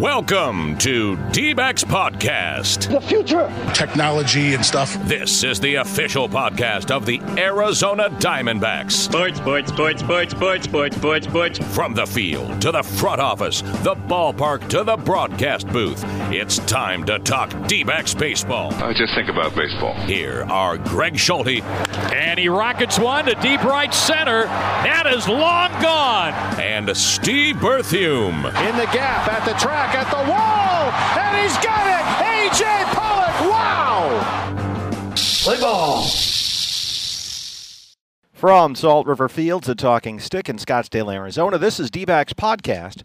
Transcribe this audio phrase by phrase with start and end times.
[0.00, 2.90] Welcome to D-Backs Podcast.
[2.90, 3.48] The future.
[3.74, 4.92] Technology and stuff.
[5.04, 8.90] This is the official podcast of the Arizona Diamondbacks.
[8.90, 11.58] Sports, sports, sports, sports, sports, sports, sports, sports.
[11.76, 16.02] From the field to the front office, the ballpark to the broadcast booth,
[16.32, 18.74] it's time to talk D-Backs baseball.
[18.74, 19.94] I just think about baseball.
[20.06, 21.62] Here are Greg Schulte
[22.12, 24.44] And he rockets one to deep right center.
[24.46, 26.32] That is long gone.
[26.60, 28.46] and Steve Berthiaume.
[28.68, 32.04] In the gap, at the track, at the wall, and he's got it.
[32.24, 33.40] AJ Pollock.
[33.50, 35.12] Wow.
[35.42, 36.04] Play ball.
[38.32, 43.02] From Salt River Fields at Talking Stick in Scottsdale, Arizona, this is D-Backs Podcast,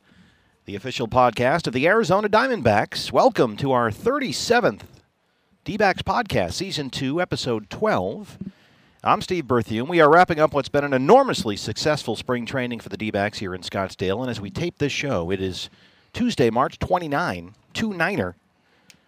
[0.66, 3.12] the official podcast of the Arizona Diamondbacks.
[3.12, 4.82] Welcome to our 37th
[5.66, 8.38] D-Backs Podcast, Season 2, Episode 12.
[9.04, 9.88] I'm Steve Berthiaume.
[9.88, 13.54] We are wrapping up what's been an enormously successful spring training for the D-Backs here
[13.54, 15.70] in Scottsdale, and as we tape this show, it is
[16.14, 18.34] Tuesday, March 29, 2-9er.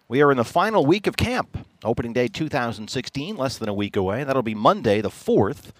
[0.08, 1.66] We are in the final week of camp.
[1.84, 4.24] Opening day 2016, less than a week away.
[4.24, 5.72] That'll be Monday, the 4th,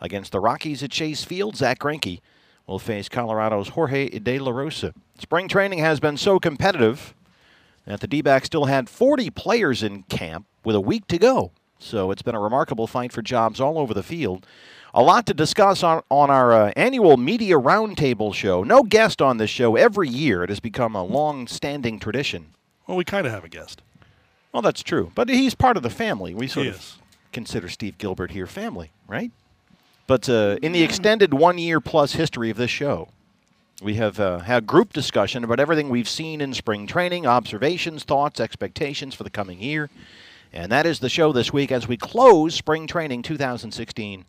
[0.00, 1.56] against the Rockies at Chase Field.
[1.56, 2.20] Zach Greinke
[2.66, 4.94] will face Colorado's Jorge De La Rosa.
[5.18, 7.14] Spring training has been so competitive
[7.86, 11.52] that the D-backs still had 40 players in camp with a week to go.
[11.78, 14.46] So it's been a remarkable fight for jobs all over the field.
[14.96, 18.62] A lot to discuss on, on our uh, annual Media Roundtable show.
[18.62, 20.44] No guest on this show every year.
[20.44, 22.52] It has become a long-standing tradition.
[22.86, 23.82] Well, we kind of have a guest.
[24.52, 25.10] Well, that's true.
[25.16, 26.32] But he's part of the family.
[26.32, 26.98] We sort of
[27.32, 29.32] consider Steve Gilbert here family, right?
[30.06, 33.08] But uh, in the extended one year plus history of this show,
[33.82, 38.38] we have uh, had group discussion about everything we've seen in spring training, observations, thoughts,
[38.38, 39.90] expectations for the coming year.
[40.52, 44.24] And that is the show this week as we close spring training 2016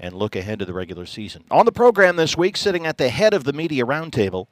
[0.00, 1.44] and look ahead to the regular season.
[1.50, 4.46] On the program this week, sitting at the head of the media roundtable,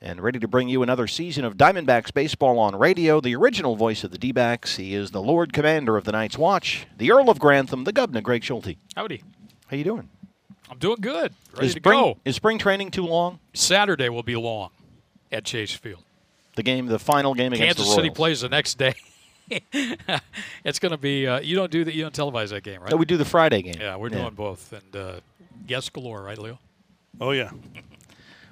[0.00, 4.04] and ready to bring you another season of Diamondbacks baseball on radio, the original voice
[4.04, 4.76] of the D-backs.
[4.76, 8.20] He is the Lord Commander of the Night's Watch, the Earl of Grantham, the Governor,
[8.20, 8.76] Greg Schulte.
[8.94, 9.22] Howdy.
[9.68, 10.10] How you doing?
[10.70, 11.32] I'm doing good.
[11.54, 12.18] Ready is to spring, go.
[12.26, 13.38] Is spring training too long?
[13.54, 14.70] Saturday will be long
[15.32, 16.02] at Chase Field.
[16.56, 18.94] The game, the final game against the Kansas City plays the next day.
[20.64, 21.26] it's going to be.
[21.26, 21.94] Uh, you don't do that.
[21.94, 22.90] You don't televise that game, right?
[22.90, 23.74] No, we do the Friday game.
[23.78, 25.20] yeah, we're doing both, and uh,
[25.66, 26.58] guess galore, right, Leo?
[27.20, 27.50] Oh yeah.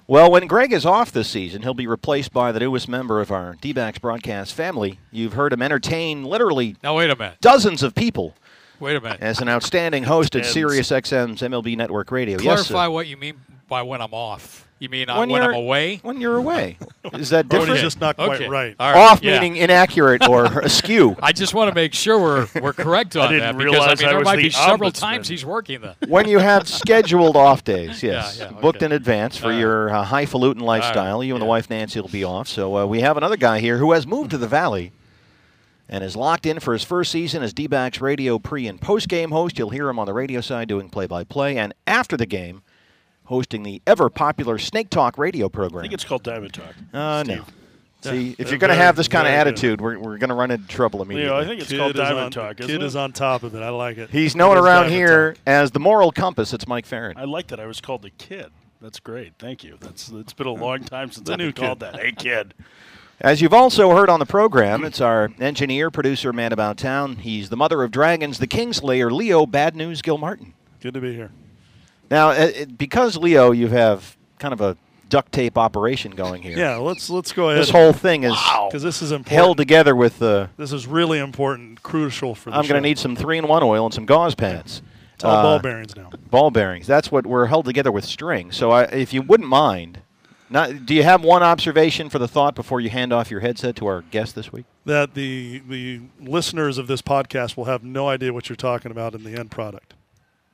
[0.06, 3.30] Well, when Greg is off this season, he'll be replaced by the newest member of
[3.30, 4.98] our D-backs broadcast family.
[5.10, 7.38] You've heard him entertain literally Now wait a minute.
[7.40, 8.34] dozens of people
[8.80, 9.20] Wait a minute.
[9.20, 10.52] as an outstanding host at Tens.
[10.52, 12.34] Sirius XM's MLB Network Radio.
[12.40, 12.90] yes, Clarify sir.
[12.90, 14.68] what you mean by when I'm off.
[14.82, 16.00] You mean uh, when, when, I'm away?
[16.02, 16.76] When you're away.
[17.12, 17.74] Is that different?
[17.74, 18.48] he's just not quite Okay.
[18.48, 18.74] right.
[18.80, 18.98] All right.
[18.98, 19.38] Off yeah.
[19.38, 21.14] meaning inaccurate or askew.
[21.22, 23.98] I just want to make sure we're we're correct on didn't that because I realize
[24.00, 24.98] mean I there was might the be several ombudsman.
[24.98, 25.94] times he's working then.
[26.08, 28.86] when you have scheduled off days, yes, Yeah, yeah, booked okay.
[28.86, 29.60] in advance for All right.
[29.60, 31.22] your uh, highfalutin lifestyle.
[31.22, 32.48] you and the wife Nancy will be off.
[32.48, 34.90] So uh, we have another guy here who has moved to the Valley
[35.88, 39.30] and is locked in for his first season as D-backs radio pre and post game
[39.30, 39.60] host.
[39.60, 42.62] You'll hear him on the radio side doing play-by-play, and after the game,
[43.24, 45.80] hosting the ever popular Snake Talk radio program.
[45.80, 46.74] I think it's called Diamond Talk.
[46.92, 47.44] uh, no.
[48.02, 49.48] See, Yeah, if you're going to have this kind of very good.
[49.52, 51.30] attitude, we're, we're going to run into trouble immediately.
[51.30, 52.58] Leo, I think it's Kid called Diamond on, Talk.
[52.58, 52.86] Isn't Kid it?
[52.86, 53.62] is on top of it.
[53.62, 54.10] I like it.
[54.10, 55.42] He's known It is around Diamond here Talk.
[55.46, 56.52] as the moral compass.
[56.52, 57.16] It's Mike Ferrin.
[57.16, 57.60] I like that.
[57.60, 58.50] I was called the kid.
[58.80, 59.34] That's great.
[59.38, 59.76] Thank you.
[59.80, 61.94] That's it's been a long time since I've new been called that.
[62.00, 62.54] Hey kid.
[63.20, 67.14] As you've also heard on the program, it's our engineer, producer, man about town.
[67.18, 70.54] He's the mother of dragons, the Kingslayer, Leo Bad News Gilmartin.
[70.80, 71.30] Good to be here.
[72.12, 74.76] Now, uh, it, because Leo, you have kind of a
[75.08, 76.58] duct tape operation going here.
[76.58, 77.62] Yeah, let's let's go ahead.
[77.62, 78.34] This whole thing is
[78.68, 79.34] because this is important.
[79.34, 80.20] held together with.
[80.22, 83.86] Uh, This is really important, crucial for the I'm going to need some three-in-one oil
[83.86, 84.82] and some gauze pads.
[85.14, 86.10] It's all Uh, ball bearings now.
[86.30, 86.86] Ball bearings.
[86.86, 88.52] That's what we're held together with string.
[88.52, 90.00] So, I, if you wouldn't mind,
[90.50, 93.74] not, do you have one observation for the thought before you hand off your headset
[93.76, 94.66] to our guest this week?
[94.84, 99.14] That the the listeners of this podcast will have no idea what you're talking about
[99.14, 99.94] in the end product.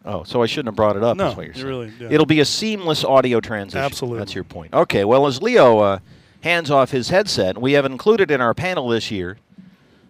[0.08, 1.16] Oh, so I shouldn't have brought it up.
[1.16, 1.66] No, is what you're saying.
[1.66, 2.08] really- yeah.
[2.10, 3.84] It'll be a seamless audio transition.
[3.84, 4.19] Absolutely.
[4.19, 4.72] That's your point.
[4.72, 5.04] Okay.
[5.04, 5.98] Well, as Leo uh,
[6.41, 9.37] hands off his headset, we have included in our panel this year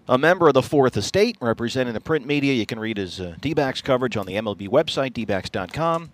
[0.08, 2.54] a member of the Fourth Estate representing the print media.
[2.54, 6.10] You can read his uh, D-backs coverage on the MLB website, dbacks.com.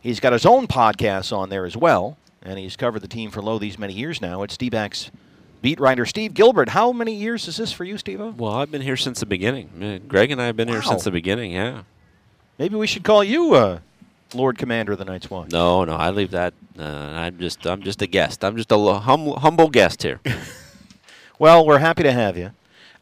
[0.00, 3.40] He's got his own podcast on there as well, and he's covered the team for
[3.40, 4.42] Low these many years now.
[4.42, 5.10] It's D-backs
[5.62, 6.70] beat writer Steve Gilbert.
[6.70, 8.18] How many years is this for you, Steve?
[8.20, 9.70] Well, I've been here since the beginning.
[9.80, 11.52] Uh, Greg and I have been here since the beginning.
[11.52, 11.82] Yeah.
[12.62, 13.80] Maybe we should call you uh,
[14.34, 15.50] Lord Commander of the Night's Watch.
[15.50, 16.54] No, no, I leave that.
[16.78, 18.44] Uh, I'm just, I'm just a guest.
[18.44, 20.20] I'm just a lo- hum- humble guest here.
[21.40, 22.52] Well, we're happy to have you.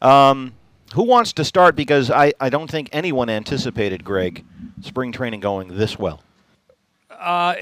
[0.01, 0.53] Um,
[0.95, 1.75] who wants to start?
[1.75, 4.43] Because I, I don't think anyone anticipated, Greg,
[4.81, 6.23] spring training going this well.
[7.11, 7.53] Uh,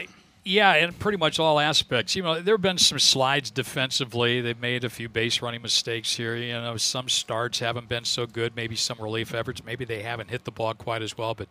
[0.45, 2.15] Yeah, in pretty much all aspects.
[2.15, 4.39] You know, there have been some slides defensively.
[4.39, 6.37] They've made a few base running mistakes here.
[6.37, 8.55] You know, some starts haven't been so good.
[8.55, 9.65] Maybe some relief efforts.
[9.65, 11.33] Maybe they haven't hit the ball quite as well.
[11.35, 11.49] But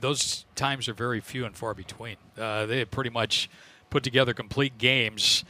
[0.00, 2.16] those times are very few and far between.
[2.38, 3.48] Uh, they have pretty much
[3.90, 5.44] put together complete games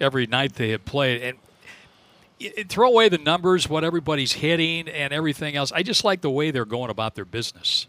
[0.00, 1.22] every night they have played.
[1.22, 1.38] And
[2.38, 5.72] it, throw away the numbers, what everybody's hitting, and everything else.
[5.72, 7.86] I just like the way they're going about their business.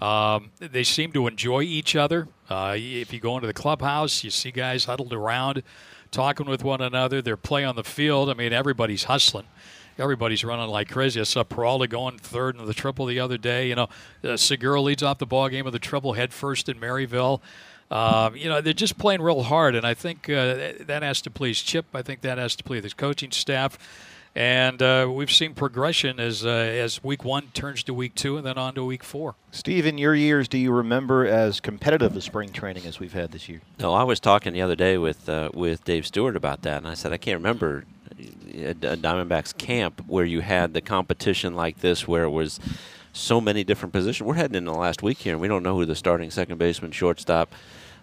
[0.00, 2.28] Um, they seem to enjoy each other.
[2.48, 5.62] Uh, if you go into the clubhouse, you see guys huddled around,
[6.10, 7.22] talking with one another.
[7.22, 8.28] Their play on the field.
[8.28, 9.46] I mean, everybody's hustling.
[9.98, 11.20] Everybody's running like crazy.
[11.20, 13.68] I saw Peralta going third in the triple the other day.
[13.68, 13.88] You know,
[14.22, 17.40] uh, Segura leads off the ball game with the triple head first in Maryvale.
[17.90, 21.30] Um, you know, they're just playing real hard, and I think uh, that has to
[21.30, 21.86] please Chip.
[21.94, 23.78] I think that has to please the coaching staff.
[24.36, 28.44] And uh, we've seen progression as uh, as week one turns to week two, and
[28.44, 29.36] then on to week four.
[29.52, 33.30] Steve, in your years, do you remember as competitive a spring training as we've had
[33.30, 33.60] this year?
[33.78, 36.88] No, I was talking the other day with uh, with Dave Stewart about that, and
[36.88, 37.84] I said I can't remember
[38.52, 42.60] a Diamondbacks camp where you had the competition like this, where it was
[43.12, 44.26] so many different positions.
[44.26, 46.58] We're heading in the last week here, and we don't know who the starting second
[46.58, 47.52] baseman, shortstop,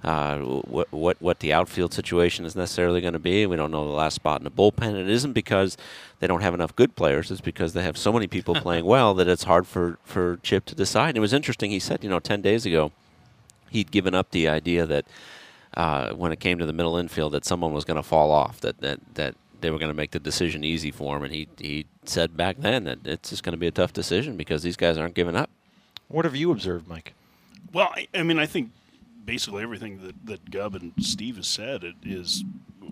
[0.04, 3.46] uh, what, what what the outfield situation is necessarily going to be.
[3.46, 4.96] We don't know the last spot in the bullpen.
[4.96, 5.78] It isn't because
[6.20, 7.30] they don't have enough good players.
[7.30, 10.66] It's because they have so many people playing well that it's hard for, for Chip
[10.66, 11.10] to decide.
[11.10, 11.70] And it was interesting.
[11.70, 12.92] He said, you know, 10 days ago,
[13.70, 15.06] he'd given up the idea that
[15.76, 18.60] uh, when it came to the middle infield that someone was going to fall off,
[18.62, 21.24] that, that, that they were going to make the decision easy for him.
[21.24, 24.38] And he, he said back then that it's just going to be a tough decision
[24.38, 25.50] because these guys aren't giving up.
[26.08, 27.14] What have you observed, Mike?
[27.72, 28.72] Well, I, I mean, I think
[29.26, 32.44] basically everything that, that Gub and Steve has said it is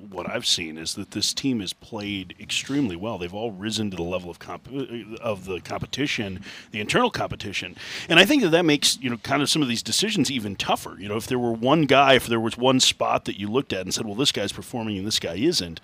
[0.09, 3.17] what I've seen is that this team has played extremely well.
[3.17, 7.75] They've all risen to the level of comp- uh, of the competition, the internal competition,
[8.07, 10.55] and I think that that makes you know kind of some of these decisions even
[10.55, 10.97] tougher.
[10.99, 13.73] You know, if there were one guy, if there was one spot that you looked
[13.73, 15.79] at and said, "Well, this guy's performing and this guy isn't,"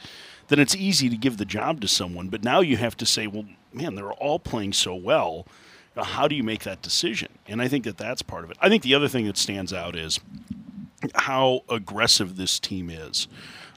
[0.47, 2.29] then it's easy to give the job to someone.
[2.29, 5.45] But now you have to say, "Well, man, they're all playing so well."
[6.03, 7.29] how do you make that decision?
[7.47, 8.57] And I think that that's part of it.
[8.59, 10.19] I think the other thing that stands out is
[11.13, 13.27] how aggressive this team is.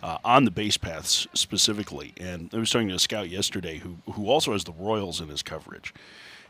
[0.00, 2.14] Uh, on the base paths specifically.
[2.18, 5.26] And I was talking to a scout yesterday who, who also has the Royals in
[5.26, 5.92] his coverage.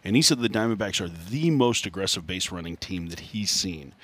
[0.05, 3.95] And he said the Diamondbacks are the most aggressive base running team that he's seen.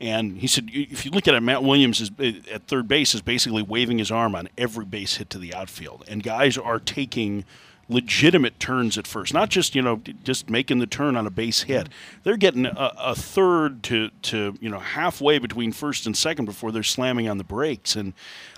[0.00, 2.10] And he said, if you look at it, Matt Williams is
[2.52, 6.04] at third base is basically waving his arm on every base hit to the outfield,
[6.06, 7.44] and guys are taking
[7.88, 11.62] legitimate turns at first, not just you know just making the turn on a base
[11.62, 11.88] hit.
[12.22, 16.70] They're getting a, a, third to to you know halfway between first and second before
[16.70, 18.12] they're slamming on the brakes, and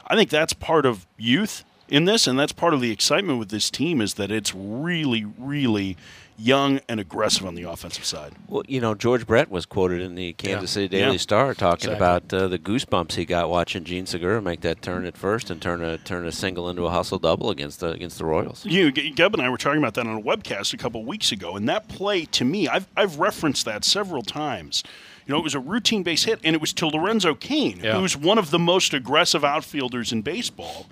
[0.06, 3.50] I think that's part of youth in this, and that's part of the excitement with
[3.50, 5.96] this team is that it's really really
[6.40, 8.32] young and aggressive on the offensive side.
[8.48, 10.74] Well, you know, George Brett was quoted in the Kansas yeah.
[10.74, 11.18] City Daily yeah.
[11.18, 11.96] Star talking exactly.
[11.96, 15.60] about uh, the goosebumps he got watching Jean Segura make that turn at first and
[15.60, 18.64] turn a turn a single into a hustle double against the against the Royals.
[18.64, 21.56] You, Geb and I were talking about that on a webcast a couple weeks ago,
[21.56, 24.82] and that play to me, I've I've referenced that several times.
[25.26, 28.00] You know, it was a routine base hit, and it was to Lorenzo Cain, yeah.
[28.00, 30.86] who's one of the most aggressive outfielders in baseball.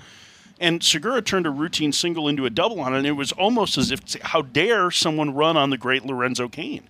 [0.60, 3.78] And Segura turned a routine single into a double on it, and it was almost
[3.78, 6.88] as if, how dare someone run on the great Lorenzo Cain?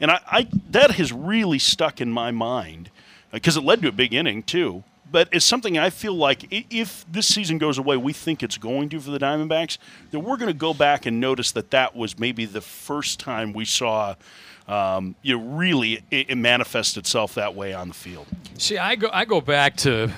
[0.00, 2.90] And I, I that has really stuck in my mind
[3.30, 4.82] because uh, it led to a big inning, too.
[5.10, 8.88] But it's something I feel like if this season goes away, we think it's going
[8.88, 9.78] to for the Diamondbacks,
[10.10, 13.52] then we're going to go back and notice that that was maybe the first time
[13.52, 14.16] we saw
[14.66, 18.26] um, you know, really it, it itself that way on the field.
[18.58, 20.10] See, I go I go back to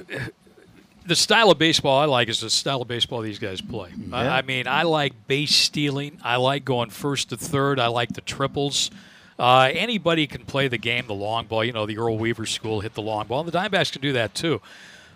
[1.06, 3.90] the style of baseball I like is the style of baseball these guys play.
[3.96, 4.16] Yeah.
[4.16, 6.18] I, I, mean, I like base stealing.
[6.22, 7.78] I like going first to third.
[7.78, 8.90] I like the triples.
[9.38, 11.64] Uh, anybody can play the game, the long ball.
[11.64, 13.40] You know, the Earl Weaver school hit the long ball.
[13.40, 14.60] And the Diamondbacks can do that too.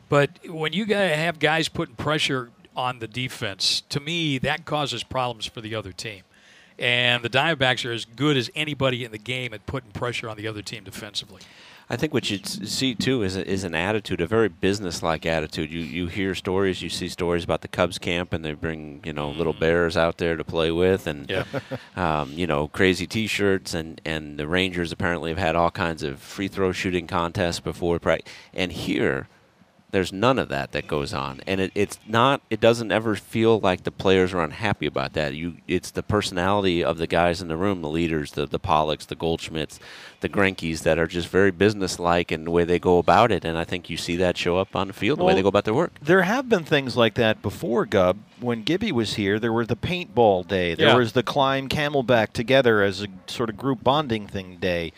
[0.08, 5.46] But when you have guys putting pressure on the defense, to me, that causes problems
[5.46, 6.22] for the other team.
[6.78, 10.36] And the Diamondbacks are as good as anybody in the game at putting pressure on
[10.36, 11.42] the other team defensively.
[11.92, 15.72] I think what you see too is a, is an attitude, a very business-like attitude.
[15.72, 19.12] You you hear stories, you see stories about the Cubs camp, and they bring you
[19.12, 19.58] know little mm.
[19.58, 21.44] bears out there to play with, and yeah.
[21.96, 26.20] um, you know crazy T-shirts, and and the Rangers apparently have had all kinds of
[26.20, 27.98] free throw shooting contests before.
[28.54, 29.26] And here,
[29.90, 32.40] there's none of that that goes on, and it, it's not.
[32.50, 35.34] It doesn't ever feel like the players are unhappy about that.
[35.34, 39.06] You, it's the personality of the guys in the room, the leaders, the the Pollocks,
[39.06, 39.78] the Goldschmidts,
[40.20, 43.44] the Greinkes that are just very businesslike in the way they go about it.
[43.44, 45.48] And I think you see that show up on the field, the way they go
[45.48, 45.92] about their work.
[46.00, 48.18] There have been things like that before, Gub.
[48.40, 50.74] When Gibby was here, there were the paintball day.
[50.74, 50.96] There yeah.
[50.96, 54.92] was the climb camelback together as a sort of group bonding thing day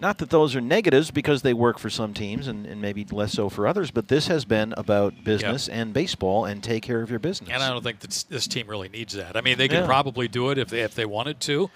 [0.00, 3.32] Not that those are negatives because they work for some teams and, and maybe less
[3.32, 7.10] so for others, but this has been about business and baseball and take care of
[7.10, 7.50] your business.
[7.52, 9.36] And I don't think that this team really needs that.
[9.36, 9.86] I mean, they could Yeah.
[9.86, 11.70] probably do it if they if they wanted to,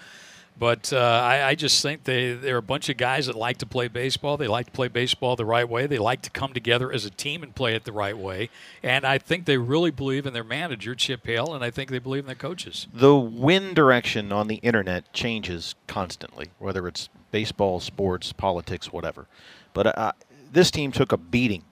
[0.57, 3.65] but uh, I, I just think they they're a bunch of guys that like to
[3.65, 4.37] play baseball.
[4.37, 5.87] They like to play baseball the right way.
[5.87, 8.49] They like to come together as a team and play it the right way.
[8.81, 11.99] And I think they really believe in their manager Chip Hale, and I think they
[11.99, 12.87] believe in their coaches.
[12.93, 19.27] the wind direction on the internet changes constantly, whether it's baseball, sports, politics, whatever.
[19.73, 20.11] But uh,
[20.51, 21.63] this team took a beating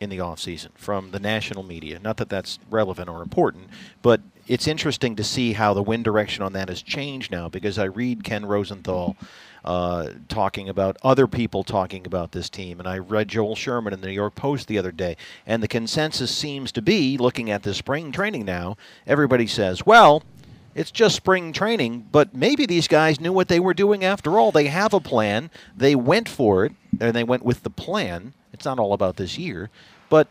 [0.00, 1.98] in the offseason from the national media.
[1.98, 3.68] Not that that's relevant or important,
[4.02, 7.78] but it's interesting to see how the wind direction on that has changed now because
[7.78, 9.16] I read Ken Rosenthal
[9.64, 14.00] uh, talking about other people talking about this team, and I read Joel Sherman in
[14.00, 17.62] the New York Post the other day, and the consensus seems to be, looking at
[17.62, 18.76] the spring training now,
[19.06, 20.22] everybody says, well,
[20.74, 24.52] it's just spring training, but maybe these guys knew what they were doing after all.
[24.52, 25.50] They have a plan.
[25.76, 28.32] They went for it, and they went with the plan.
[28.52, 29.70] It's not all about this year,
[30.08, 30.28] but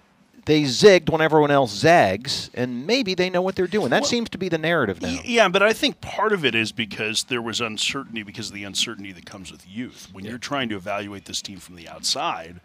[0.47, 3.89] they zigged when everyone else zags, and maybe they know what they're doing.
[3.89, 5.19] That seems to be the narrative now.
[5.25, 8.63] Yeah, but I think part of it is because there was uncertainty because of the
[8.63, 10.07] uncertainty that comes with youth.
[10.13, 12.61] When you're trying to evaluate this team from the outside,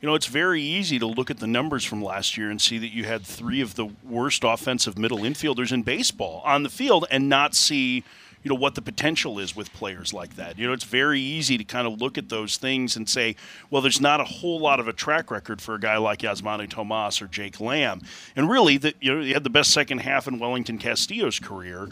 [0.00, 2.76] you know, it's very easy to look at the numbers from last year and see
[2.78, 7.06] that you had three of the worst offensive middle infielders in baseball on the field
[7.08, 8.02] and not see,
[8.42, 10.58] you know, what the potential is with players like that.
[10.58, 13.36] You know, it's very easy to kind of look at those things and say,
[13.70, 16.68] well, there's not a whole lot of a track record for a guy like Yasmany
[16.68, 18.02] Tomas or Jake Lamb.
[18.34, 21.88] And really, that you know, he had the best second half in Wellington Castillo's career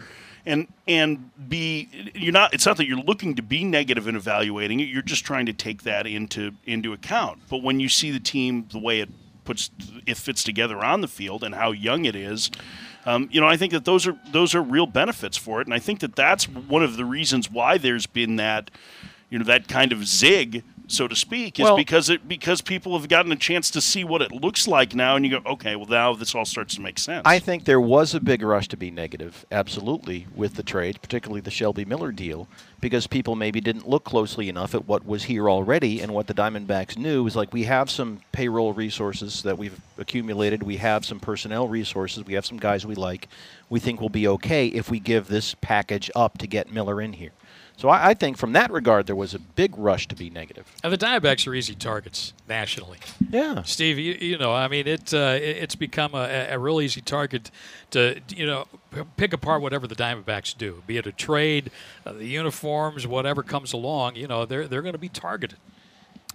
[0.47, 4.81] and and be you're not it's not that you're looking to be negative in evaluating
[4.81, 8.21] it you're just trying to take that into into account but when you see the
[8.21, 9.11] team the way it
[9.45, 9.71] puts
[10.07, 12.51] it fits together on the field and how young it is
[13.07, 15.67] um, you know I think that those are those are real benefits for it.
[15.67, 18.71] And I think that that's one of the reasons why there's been that
[19.31, 22.99] you know that kind of zig so to speak is Well- because it because people
[22.99, 25.77] have gotten a chance to see what it looks like now and you go okay
[25.77, 28.69] well now this all starts to make sense I think there was a big rush
[28.69, 32.49] to be negative, absolutely, with the trade, particularly the Shelby Miller deal,
[32.81, 36.35] because people maybe didn't look closely enough at what was here already and what the
[36.35, 41.21] Diamondbacks knew was like we have some payroll resources that we've accumulated, we have some
[41.21, 43.29] personnel resources, we have some guys we like.
[43.69, 47.13] We think we'll be okay if we give this package up to get Miller in
[47.13, 47.31] here.
[47.81, 50.71] So I, I think from that regard, there was a big rush to be negative.
[50.85, 52.99] And the Diamondbacks are easy targets nationally.
[53.31, 53.63] Yeah.
[53.63, 57.01] Steve, you, you know, I mean, it, uh, it it's become a, a real easy
[57.01, 57.51] target
[57.93, 61.71] to, you know, p- pick apart whatever the Diamondbacks do, be it a trade,
[62.05, 64.15] uh, the uniforms, whatever comes along.
[64.17, 65.57] You know, they're they're going to be targeted.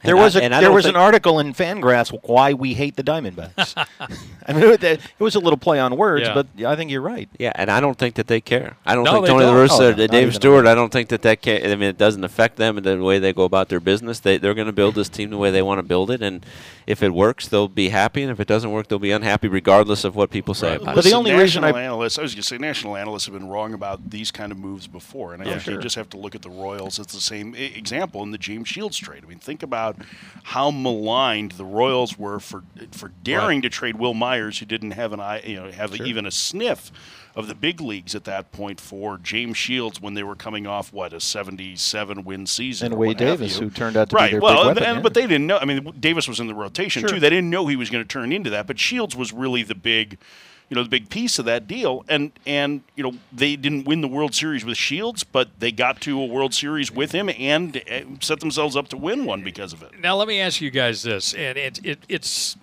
[0.03, 2.95] There And was a and I there was an article in Fangraphs why we hate
[2.95, 3.85] the Diamondbacks.
[4.47, 6.33] I mean, it, it was a little play on words, Yeah.
[6.33, 7.27] but I think you're right.
[7.39, 8.77] Yeah, and I don't think that they care.
[8.85, 9.55] I don't No, think Tony don't.
[9.55, 10.67] La Russa, Oh, no, or not Dave Stewart.
[10.67, 11.63] I don't think that that can.
[11.63, 14.19] I mean, it doesn't affect them and the way they go about their business.
[14.19, 16.45] They they're going to build this team the way they want to build it, and
[16.87, 20.03] if it works, they'll be happy, and if it doesn't work, they'll be unhappy, regardless
[20.03, 20.95] of what people say about it.
[20.95, 21.09] But it.
[21.09, 23.47] the only reason national I- analysts, I was going to say, national analysts have been
[23.47, 26.35] wrong about these kind of moves before, and I think you just have to look
[26.35, 29.23] at the Royals It's the same example in the James Shields trade.
[29.25, 29.97] I mean, think about
[30.43, 35.13] how maligned the Royals were for for daring to trade Wil Myers, who didn't have
[35.13, 36.91] an eye, you know, have even a sniff
[37.35, 40.93] of the big leagues at that point for James Shields when they were coming off
[40.93, 44.31] what a 77 win season And or Wade Davis, who turned out to be right.
[44.31, 45.01] their well, big and- weapon, and- yeah.
[45.01, 45.57] but they didn't know.
[45.57, 47.09] I mean, Davis was in the rotation Sure.
[47.09, 47.19] too.
[47.19, 48.67] They didn't know he was going to turn into that.
[48.67, 50.17] But Shields was really the big,
[50.69, 52.05] you know, the big piece of that deal.
[52.07, 55.99] And and you know they didn't win the World Series with Shields, but they got
[56.01, 59.73] to a World Series with him and uh, set themselves up to win one because
[59.73, 59.99] of it.
[60.01, 62.55] Now, let me ask you guys this, and it, it, it's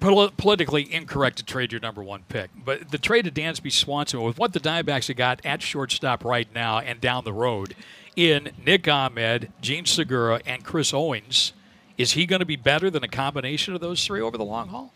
[0.00, 4.22] poli- politically incorrect to trade your number one pick, but the trade of Dansby Swanson,
[4.22, 7.74] with what the Diamondbacks have got at shortstop right now and down the road
[8.16, 11.52] in Nick Ahmed, Jean Segura, and Chris Owings,
[11.96, 14.68] is he going to be better than a combination of those three over the long
[14.68, 14.92] haul?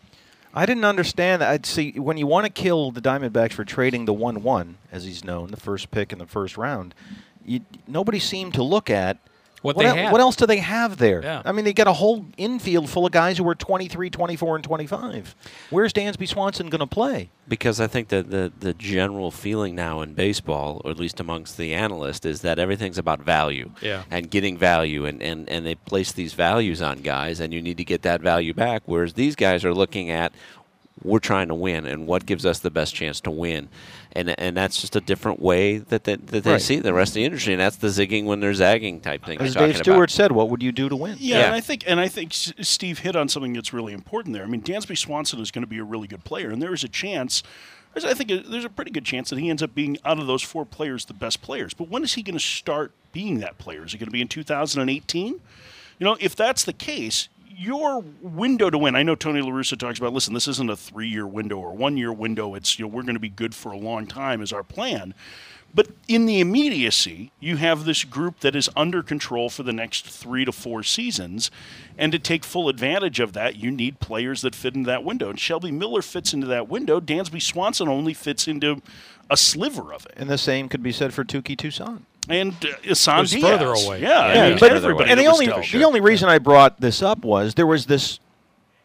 [0.53, 1.49] I didn't understand that.
[1.49, 5.23] I'd see when you want to kill the Diamondbacks for trading the one-one, as he's
[5.23, 6.95] known, the first pick in the first round.
[7.45, 9.17] You, nobody seemed to look at
[9.65, 10.11] What what, they el- had.
[10.11, 11.21] what else do they have there?
[11.23, 11.41] Yeah.
[11.43, 14.63] I mean, they got a whole infield full of guys who are 23, 24, and
[14.63, 15.35] 25.
[15.69, 17.29] Where's Dansby Swanson going to play?
[17.47, 21.57] because I think that the, the general feeling now in baseball, or at least amongst
[21.57, 24.01] the analysts, is that everything's about value Yeah.
[24.09, 27.77] and getting value, and, and, and they place these values on guys, and you need
[27.77, 28.81] to get that value back.
[28.85, 30.33] Whereas these guys are looking at
[31.03, 33.67] we're trying to win, and what gives us the best chance to win,
[34.13, 36.61] and and that's just a different way that that, that they Right.
[36.61, 39.39] see the rest of the industry, and that's the zigging when they're zagging type thing.
[39.41, 40.09] As Dave Stewart about.
[40.11, 41.17] said, what would you do to win?
[41.19, 41.45] Yeah, Yeah.
[41.47, 44.43] and I think and I think S- Steve hit on something that's really important there.
[44.43, 46.83] I mean, Dansby Swanson is going to be a really good player, and there is
[46.83, 47.43] a chance.
[47.97, 50.41] I think there's a pretty good chance that he ends up being out of those
[50.41, 51.73] four players the best players.
[51.73, 53.85] But when is he going to start being that player?
[53.85, 55.27] Is it going to be in 2018?
[55.97, 58.95] You know, if that's the case, your window to win.
[58.95, 60.13] I know Tony La Russa talks about.
[60.13, 62.55] Listen, this isn't a three-year window or one-year window.
[62.55, 65.13] It's you know we're going to be good for a long time is our plan.
[65.73, 70.05] But in the immediacy, you have this group that is under control for the next
[70.09, 71.51] three to four seasons.
[71.97, 75.29] And to take full advantage of that, you need players that fit into that window.
[75.29, 77.01] And Shelby Miller fits into that window.
[77.01, 78.81] Dansby Swanson only fits into
[79.29, 80.13] a sliver of it.
[80.15, 82.03] And the same could be said for Touki Toussaint.
[82.29, 83.43] And uh, Isan Who's Diaz.
[83.43, 84.01] further away.
[84.01, 85.65] Yeah, Yeah, I mean, but everybody and the only dealt.
[85.71, 88.19] the only reason I brought this up was there was this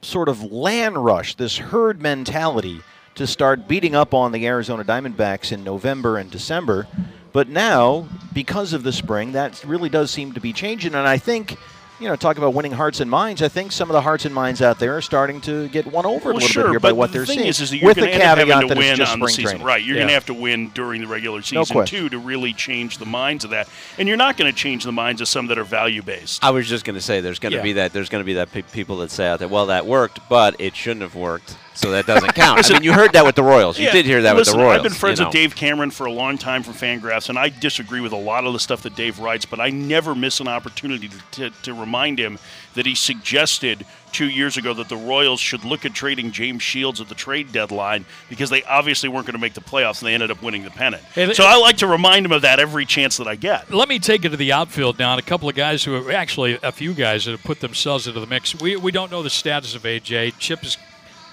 [0.02, 2.80] sort of land rush, this herd mentality
[3.14, 6.86] to start beating up on the Arizona Diamondbacks in November and December.
[7.32, 10.94] But now, because of the spring, that really does seem to be changing.
[10.94, 11.56] And I think,
[12.00, 13.42] you know, talk about winning hearts and minds.
[13.42, 16.06] I think some of the hearts and minds out there are starting to get won
[16.06, 17.48] over a little sure, bit here by what the they're thing seeing.
[17.48, 19.12] is, is that you're with the going to end caveat that to it's win just
[19.12, 19.66] on the spring season, training.
[19.66, 19.84] right?
[19.84, 21.98] You're going to have to win during the regular season question.
[22.04, 24.92] too to really change the minds of that, and you're not going to change the
[24.92, 26.42] minds of some that are value based.
[26.42, 27.62] I was just going to say there's going to Yeah.
[27.62, 29.84] be that there's going to be that pe- people that say out there, well, that
[29.86, 32.68] worked, but it shouldn't have worked, so that doesn't count.
[32.70, 33.78] I mean, you heard that with the Royals.
[33.78, 34.76] You Yeah, did hear that listen, with the Royals.
[34.78, 35.28] I've been friends you know.
[35.28, 38.44] with Dave Cameron for a long time from Fangraphs, and I disagree with a lot
[38.44, 41.74] of the stuff that Dave writes, but I never miss an opportunity to, to, to
[41.74, 42.38] remind him
[42.74, 47.00] that he suggested two years ago that the Royals should look at trading James Shields
[47.00, 50.14] at the trade deadline because they obviously weren't going to make the playoffs and they
[50.14, 51.02] ended up winning the pennant.
[51.16, 53.72] And- so I like to remind him of that every chance that I get.
[53.72, 55.12] Let me take it to the outfield now.
[55.12, 58.06] And a couple of guys who have actually a few guys that have put themselves
[58.06, 58.54] into the mix.
[58.60, 60.34] We, we don't know the status of AJ.
[60.38, 60.76] Chip is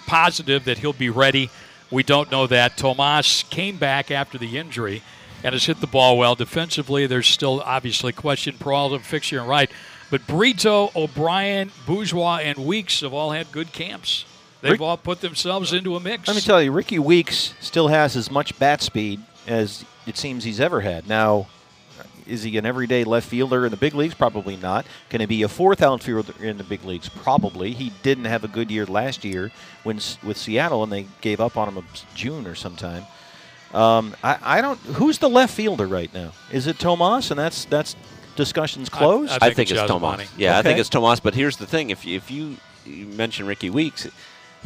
[0.07, 1.51] positive that he'll be ready.
[1.91, 2.77] We don't know that.
[2.77, 5.03] Tomas came back after the injury
[5.43, 6.33] and has hit the ball well.
[6.33, 8.55] Defensively, there's still obviously question.
[8.57, 9.69] Peralta, Fixture, and right.
[10.09, 14.25] But Brito, O'Brien, Bourgeois, and Weeks have all had good camps.
[14.61, 16.27] They've Rick- all put themselves into a mix.
[16.27, 20.43] Let me tell you, Rickie Weeks still has as much bat speed as it seems
[20.43, 21.07] he's ever had.
[21.07, 21.47] Now,
[22.27, 24.13] is he an everyday left fielder in the big leagues?
[24.13, 24.85] Probably not.
[25.09, 27.09] Can he be a fourth outfielder in the big leagues?
[27.09, 27.73] Probably.
[27.73, 29.51] He didn't have a good year last year
[29.83, 33.05] when with Seattle, and they gave up on him in June or sometime.
[33.73, 34.79] Um, I, I don't.
[34.79, 36.31] Who's the left fielder right now?
[36.51, 37.31] Is it Tomas?
[37.31, 37.95] And that's that's
[38.35, 39.31] discussions closed.
[39.31, 40.21] I I think think it's it's Tomas.
[40.21, 40.27] Yasmany.
[40.37, 41.19] Yeah, I think it's Tomas.
[41.19, 44.07] But here's the thing: if you, if you, you mention Rickie Weeks,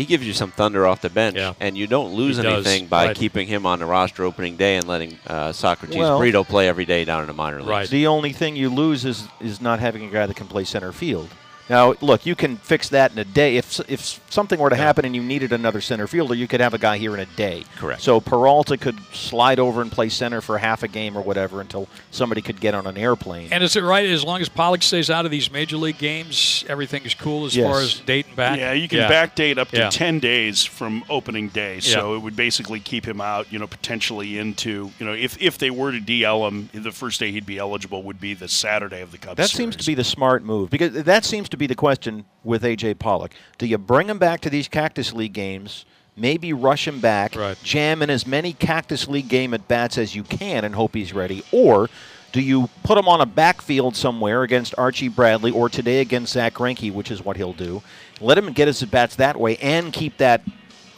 [0.01, 1.53] he gives you some thunder off the bench, Yeah.
[1.59, 3.15] and you don't lose He does, anything by right.
[3.15, 6.85] keeping him on the roster opening day and letting uh, Socrates Well- Brito play every
[6.85, 7.69] day down in the minor leagues.
[7.69, 7.89] Right.
[7.89, 10.91] The only thing you lose is is not having a guy that can play center
[10.91, 11.29] field.
[11.71, 13.55] Now, look, you can fix that in a day.
[13.55, 16.73] If if something were to happen and you needed another center fielder, you could have
[16.73, 17.63] a guy here in a day.
[17.77, 18.01] Correct.
[18.01, 21.87] So Peralta could slide over and play center for half a game or whatever until
[22.11, 23.47] somebody could get on an airplane.
[23.53, 24.05] And is it right?
[24.05, 27.55] As long as Pollock stays out of these major league games, everything is cool as
[27.55, 27.71] Yes.
[27.71, 28.59] far as dating back.
[28.59, 29.89] Yeah, you can backdate up to Yeah.
[29.89, 31.79] 10 days from opening day.
[31.79, 32.17] So Yeah.
[32.17, 35.69] it would basically keep him out, you know, potentially into, you know, if, if they
[35.69, 39.13] were to DL him, the first day he'd be eligible would be the Saturday of
[39.13, 41.75] the Cubs That seems to be the smart move because that seems to be the
[41.75, 43.33] question with AJ Pollock.
[43.59, 45.85] Do you bring him back to these Cactus League games?
[46.17, 47.55] Maybe rush him back, Right.
[47.63, 51.13] jam in as many Cactus League game at bats as you can, and hope he's
[51.13, 51.87] ready, or
[52.31, 56.55] do you put him on a backfield somewhere against Archie Bradley, or today against Zach
[56.55, 57.83] Greinke, which is what he'll do?
[58.19, 60.41] Let him get his at bats that way, and keep that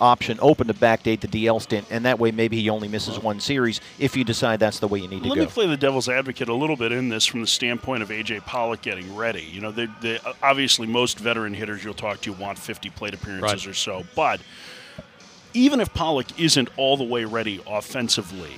[0.02, 3.40] option open to backdate the DL stint, and that way maybe he only misses one
[3.40, 5.42] series if you decide that's the way you need to Let go.
[5.42, 8.10] Let me play the devil's advocate a little bit in this from the standpoint of
[8.10, 9.44] AJ Pollock getting ready.
[9.44, 13.66] You know, they, they, obviously most veteran hitters you'll talk to want 50 plate appearances
[13.66, 13.72] Right.
[13.72, 14.42] or so, but
[15.54, 18.54] even if Pollock isn't all the way ready offensively,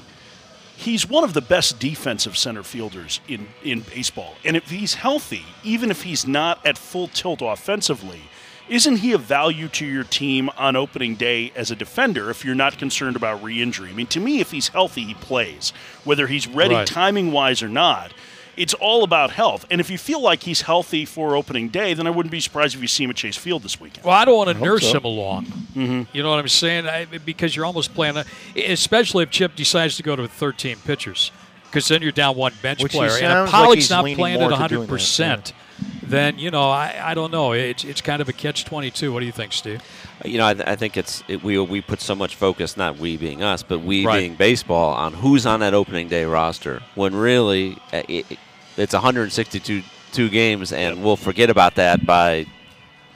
[0.77, 4.35] he's one of the best defensive center fielders in, in baseball.
[4.45, 8.21] And if he's healthy, even if he's not at full tilt offensively,
[8.67, 12.55] isn't he of value to your team on opening day as a defender if you're
[12.55, 13.89] not concerned about re injury?
[13.89, 15.71] I mean, to me, if he's healthy, he plays.
[16.03, 16.87] Whether he's ready Right.
[16.87, 18.11] timing wise or not,
[18.57, 19.65] it's all about health.
[19.69, 22.75] And if you feel like he's healthy for opening day, then I wouldn't be surprised
[22.75, 24.05] if you see him at Chase Field this weekend.
[24.05, 24.97] Well, I don't want to nurse so.
[24.97, 25.45] him along.
[25.45, 26.03] Mm-hmm.
[26.13, 26.87] You know what I'm saying?
[26.87, 28.25] I, because you're almost playing, a,
[28.55, 31.31] especially if Chip decides to go to 13 pitchers,
[31.65, 33.09] because then you're down one bench Which player.
[33.09, 35.53] And sounds if like he's not leaning playing more at to 100, doing that, percent
[36.03, 37.51] then you know I, I don't know.
[37.53, 39.11] It's it's kind of a catch 22.
[39.11, 39.81] What do you think, Steve?
[40.23, 42.97] You know, I, th- I think it's it, we we put so much focus, not
[42.97, 44.19] we being us, but we Right.
[44.19, 46.81] being baseball, on who's on that opening day roster.
[46.95, 48.39] When really, uh, it, it-
[48.77, 52.45] it's 162 two games, and we'll forget about that by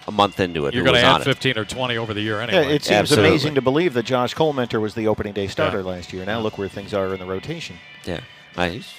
[0.08, 0.74] a month into it.
[0.74, 1.36] You're going to was on add it.
[1.36, 2.76] 15 or 20 over the year Yeah, anyway.
[2.76, 3.30] it seems Absolutely.
[3.30, 5.84] amazing to believe that Josh Collmenter was the opening day starter Yeah.
[5.86, 6.26] last year.
[6.26, 7.76] Now look where things are in the rotation.
[8.06, 8.22] Yeah,
[8.58, 8.92] I, he's,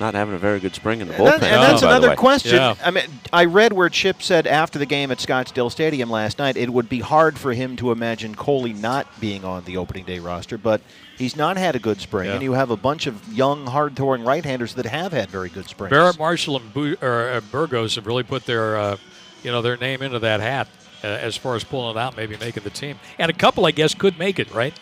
[0.00, 1.40] not having a very good spring in the And, bullpen.
[1.40, 2.54] that- and that's by another question.
[2.56, 2.74] Yeah.
[2.84, 6.56] I mean, I read where Chip said after the game at Scottsdale Stadium last night,
[6.56, 10.18] it would be hard for him to imagine Coley not being on the opening day
[10.20, 10.80] roster, but
[11.16, 12.34] he's not had a good spring, Yeah.
[12.34, 15.90] and you have a bunch of young, hard-throwing right-handers that have had very good springs.
[15.90, 18.96] Barrett Marshall and Bu- or, uh, Burgos have really put their, uh,
[19.42, 20.68] you know, their name into that hat
[21.02, 22.98] uh, as far as pulling it out, maybe making the team.
[23.18, 24.74] And a couple, I guess, could make it right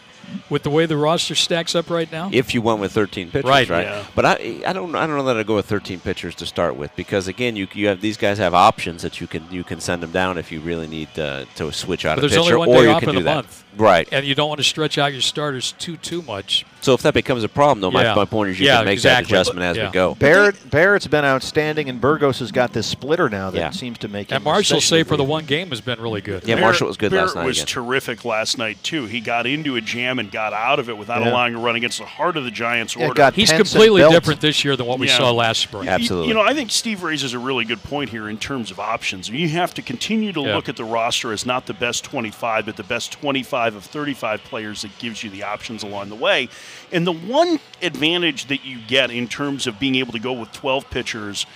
[0.51, 2.31] with the way the roster stacks up right now.
[2.33, 3.87] if you went with 13 pitchers, Right, right?
[3.87, 4.05] yeah.
[4.15, 6.77] But I, I don't, I don't know that I'd go with 13 pitchers to start
[6.77, 9.81] with because again, you, you have these guys have options that you can, you can
[9.81, 12.85] send them down if you really need uh, to switch out But a pitcher, or
[12.85, 13.35] you can do that.
[13.37, 13.65] month.
[13.77, 14.09] Right.
[14.12, 16.65] and you don't want to stretch out your starters too too much.
[16.81, 18.11] So if that becomes a problem, though, Yeah.
[18.11, 19.33] my, my point is you Yeah, can make exactly.
[19.33, 19.87] that adjustment as Yeah.
[19.87, 20.15] we go.
[20.15, 23.71] Barrett Barrett's been outstanding, and Burgos has got this splitter now that Yeah.
[23.71, 26.21] seems to make And him Marshall, especially say for the one game, has been really
[26.21, 26.43] good.
[26.45, 27.67] Yeah, Barrett- Marshall was good Barrett last night was again.
[27.67, 29.07] terrific last night too.
[29.07, 31.31] He got into a jam and got out of it without Yeah.
[31.33, 33.15] allowing a run against the heart of the Giants' Yeah, order.
[33.15, 35.85] got He's completely different this year than what we saw last spring.
[35.85, 35.95] Yeah.
[35.97, 36.29] Absolutely.
[36.29, 39.29] You know, I think Steve raises a really good point here in terms of options.
[39.29, 40.55] You have to continue to Yeah.
[40.55, 44.43] look at the roster as not the best 25, but the best 25 of 35
[44.45, 46.49] players that gives you the options along the way.
[46.93, 50.53] And the one advantage that you get in terms of being able to go with
[50.53, 51.47] 12 pitchers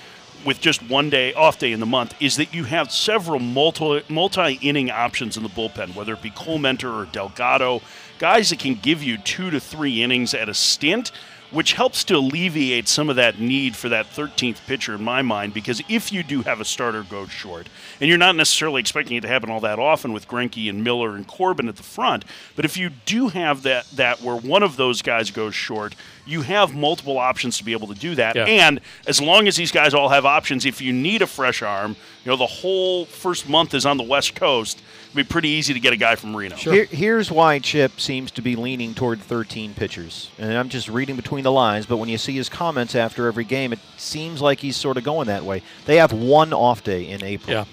[0.44, 4.03] with just one day off day in the month is that you have several multi
[4.09, 7.83] multi inning options in the bullpen, whether it be Collmenter or Delgado,
[8.18, 11.12] guys that can give you two to three innings at a stint
[11.50, 15.54] which helps to alleviate some of that need for that 13th pitcher in my mind.
[15.54, 17.68] Because if you do have a starter go short,
[18.00, 21.16] and you're not necessarily expecting it to happen all that often with Greinke and Miller
[21.16, 22.24] and Corbin at the front,
[22.56, 25.94] but if you do have that that where one of those guys goes short,
[26.26, 28.36] you have multiple options to be able to do that.
[28.36, 28.44] Yeah.
[28.44, 31.96] And as long as these guys all have options, if you need a fresh arm,
[32.24, 34.80] you know the whole first month is on the West Coast.
[35.06, 36.54] It'd be pretty easy to get a guy from Reno.
[36.54, 40.30] Here, here's why Chip seems to be leaning toward 13 pitchers.
[40.38, 43.44] And I'm just reading between the lines, but when you see his comments after every
[43.44, 45.62] game, it seems like he's sort of going that way.
[45.87, 47.53] They have one off day in April.
[47.57, 47.64] Yeah.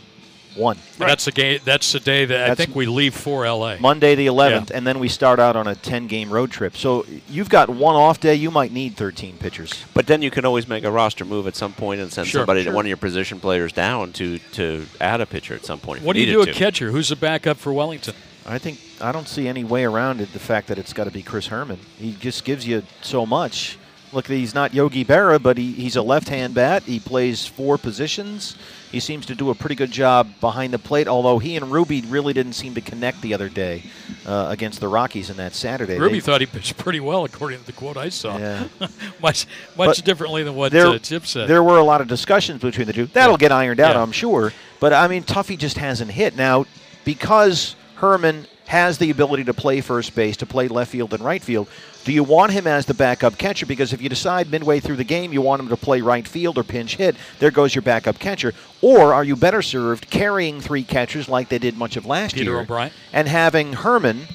[0.55, 0.77] One.
[0.99, 1.59] And That's the game.
[1.63, 3.75] That's the day that I think we leave for LA.
[3.79, 4.77] Monday the 11th, Yeah.
[4.77, 6.75] and then we start out on a 10 game road trip.
[6.75, 9.71] So you've got one off day, you might need 13 pitchers.
[9.93, 12.39] But then you can always make a roster move at some point and send Sure,
[12.41, 12.73] somebody, sure.
[12.73, 15.99] one of your position players, down to to add a pitcher at some point.
[15.99, 16.49] if What do you needed do to.
[16.51, 16.89] at catcher?
[16.89, 18.15] Who's the backup for Wellington?
[18.47, 20.33] I think I don't see any way around it.
[20.33, 23.77] The fact that it's got to be Chris Herrmann, he just gives you so much.
[24.13, 26.83] Look, he's not Yogi Berra, but he, he's a left-hand bat.
[26.83, 28.55] He plays four positions.
[28.89, 31.09] He seems to do a pretty good job behind the plate.
[31.09, 33.83] Although he and Ruby really didn't seem to connect the other day
[34.25, 35.99] uh, against the Rockies in that Saturday.
[35.99, 38.37] Ruby They- thought he pitched pretty well, according to the quote I saw.
[38.37, 38.67] Yeah.
[39.21, 41.49] much much But differently than what there, uh, Chip said.
[41.49, 43.07] there were a lot of discussions between the two.
[43.07, 43.37] That'll Yeah.
[43.39, 44.01] get ironed out, Yeah.
[44.01, 44.53] I'm sure.
[44.79, 46.65] But I mean, Tuffy just hasn't hit now
[47.03, 51.41] because Herrmann has the ability to play first base, to play left field and right
[51.41, 51.67] field.
[52.03, 53.65] Do you want him as the backup catcher?
[53.65, 56.57] Because if you decide midway through the game you want him to play right field
[56.57, 58.53] or pinch hit, there goes your backup catcher.
[58.81, 62.51] Or are you better served carrying three catchers like they did much of last Peter
[62.51, 62.91] year O'Brien?
[63.11, 64.27] and having Herrmann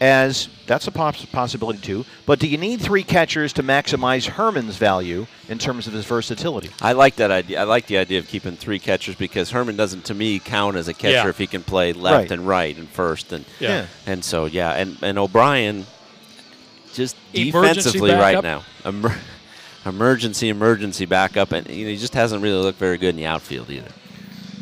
[0.00, 2.04] as that's a poss- possibility too.
[2.26, 6.70] But do you need three catchers to maximize Herrmann's value in terms of his versatility?
[6.80, 7.60] I like that idea.
[7.60, 10.86] I like the idea of keeping three catchers because Herrmann doesn't, to me, count as
[10.88, 11.28] a catcher Yeah.
[11.28, 12.30] if he can play left Right.
[12.30, 13.68] and right and first and Yeah.
[13.68, 13.86] Yeah.
[14.06, 15.86] and so yeah, and and O'Brien
[16.94, 17.50] just Emergency
[18.00, 19.18] defensively right now, Emer-
[19.84, 23.26] emergency emergency backup, and you know, he just hasn't really looked very good in the
[23.26, 23.90] outfield either.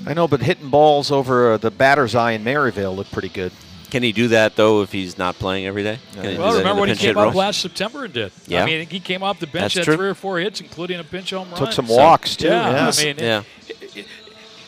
[0.06, 3.52] I know, but hitting balls over uh, the batter's eye in Maryvale looked pretty good.
[3.96, 5.98] Can he do that though if he's not playing every day?
[6.12, 8.30] Can well, that remember when he came up last September and did?
[8.46, 8.62] Yeah.
[8.62, 9.96] I mean, he came off the bench, That's had true.
[9.96, 11.58] three or four hits, including a pinch home run.
[11.58, 12.48] Took some So- walks too.
[12.48, 12.92] Yeah, Yeah.
[12.94, 13.42] I mean, Yeah.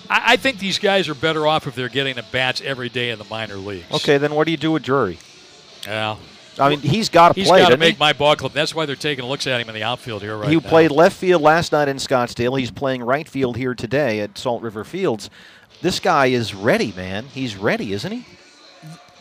[0.08, 3.10] I, I think these guys are better off if they're getting at bats every day
[3.10, 3.84] in the minor leagues.
[3.92, 5.18] Okay, then what do you do with Drury?
[5.86, 6.16] Yeah.
[6.58, 7.58] I mean, he's got to He's play.
[7.60, 7.88] got to doesn't he?
[7.90, 8.52] make my ball club.
[8.52, 10.60] That's why they're taking a looks at him in the outfield here right he now.
[10.68, 12.58] played left field last night in Scottsdale.
[12.58, 15.28] He's playing right field here today at Salt River Fields.
[15.82, 17.26] This guy is ready, man.
[17.26, 18.24] He's ready, isn't he?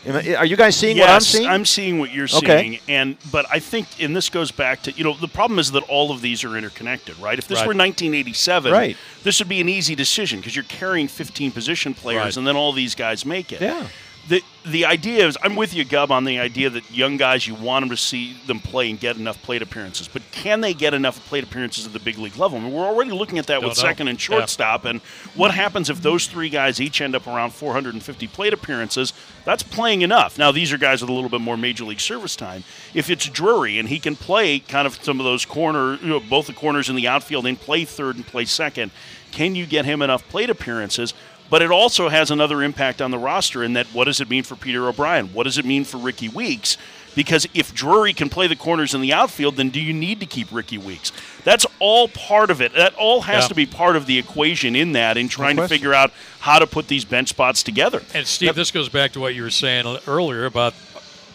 [0.05, 1.47] Am I- Are you guys seeing what I'm seeing?
[1.47, 2.61] I'm seeing what you're Okay.
[2.61, 5.71] seeing, and but I think, and this goes back to you know the problem is
[5.71, 7.37] that all of these are interconnected, right?
[7.37, 7.67] If this Right.
[7.67, 8.95] were 1987, Right.
[9.23, 12.37] this would be an easy decision because you're carrying 15 position players, Right.
[12.37, 13.61] and then all these guys make it.
[13.61, 13.83] Yeah.
[14.29, 17.53] The the idea is, I'm with you, Gub, on the idea that young guys you
[17.55, 20.93] want them to see them play and get enough plate appearances, but can they get
[20.93, 22.57] enough plate appearances at the big league level?
[22.57, 23.81] I mean, we're already looking at that Don't with know.
[23.83, 24.25] second and Yeah.
[24.37, 24.99] shortstop, and
[25.35, 29.13] what happens if those three guys each end up around 450 plate appearances?
[29.47, 30.37] That's playing enough.
[30.37, 32.65] Now, these are guys with a little bit more major league service time.
[32.93, 36.19] If it's Drury and he can play kind of some of those corner, you know,
[36.19, 38.91] both the corners in the outfield and play third and play second,
[39.31, 41.13] can you get him enough plate appearances?
[41.49, 44.43] But it also has another impact on the roster in that what does it mean
[44.43, 45.27] for Peter O'Brien?
[45.27, 46.77] What does it mean for Rickie Weeks?
[47.17, 50.27] Because if Drury can play the corners in the outfield, then do you need to
[50.27, 51.11] keep Rickie Weeks?
[51.43, 52.75] That's all part of it.
[52.75, 53.47] That all has Yeah.
[53.47, 56.67] to be part of the equation in that, in trying to figure out how to
[56.67, 58.03] put these bench spots together.
[58.13, 60.75] And Steve, this goes back to what you were saying earlier about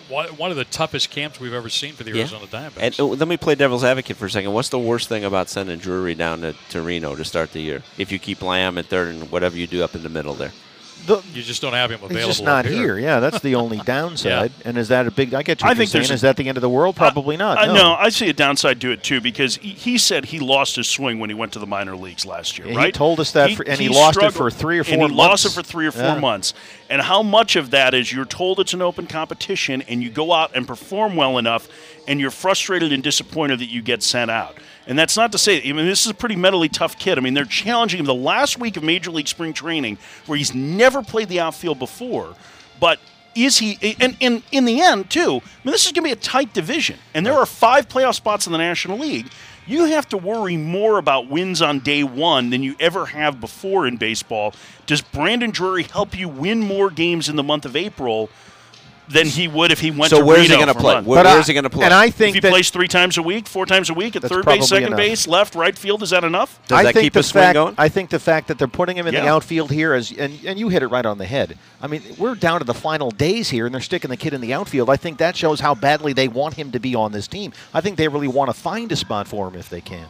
[0.09, 2.79] one one of the toughest camps we've ever seen for the Arizona Diamondbacks.
[2.79, 4.53] And uh, let me play devil's advocate for a second.
[4.53, 7.83] What's the worst thing about sending Drury down to, to Reno to start the year?
[7.99, 10.53] If you keep Lamb at third and whatever you do up in the middle there.
[11.07, 12.17] The, you just don't have him available.
[12.17, 12.99] he's just not here.
[12.99, 14.53] Yeah, that's the only downside.
[14.65, 15.35] And is that a big?
[15.35, 15.67] I get you.
[15.67, 16.03] I I think saying.
[16.03, 16.95] there's Is that the end of the world?
[16.97, 17.59] Probably not.
[17.59, 17.75] Uh, no.
[17.75, 20.87] no, I see a downside to it too because he, he said he lost his
[20.89, 22.67] swing when he went to the minor leagues last year.
[22.69, 22.95] Yeah, he right?
[22.95, 25.45] told us that for- and he lost it for three or and four he lost
[25.47, 26.19] it for three or four Yeah.
[26.21, 26.55] months.
[26.89, 30.33] And how much of that is you're told it's an open competition and you go
[30.33, 31.69] out and perform well enough,
[32.07, 34.59] and you're frustrated and disappointed that you get sent out.
[34.87, 37.19] And that's not to say, I mean, this is a pretty mentally tough kid.
[37.19, 40.55] I mean, they're challenging him the last week of Major League Spring Training, where he's
[40.55, 42.35] never played the outfield before,
[42.81, 42.99] but
[43.35, 46.13] is he and, and in the end too i mean this is going to be
[46.13, 49.27] a tight division and there are five playoff spots in the national league.
[49.65, 53.87] You have to worry more about wins on day one than you ever have before
[53.87, 54.55] in baseball.
[54.87, 58.29] Does brandon drury help you win more games in the month of april
[59.13, 60.21] than he would if he went to the water.
[60.21, 61.01] So to where's he gonna play?
[61.03, 61.85] Where- where's he going to play?
[61.85, 64.23] And I if think he plays three times a week four times a week at
[64.23, 64.97] third base second enough.
[64.97, 67.43] base left right field is that enough Does I that think keep the his swing
[67.45, 67.75] fact, going?
[67.79, 70.59] I think the fact that they're putting him in the outfield here, as and, and
[70.59, 71.59] you hit it right on the head.
[71.81, 74.41] I mean, we're down to the final days here, and they're sticking the kid in
[74.41, 74.89] the outfield.
[74.89, 77.53] I think that shows how badly they want him to be on this team.
[77.75, 80.07] I think they really want to find a spot for him if they can.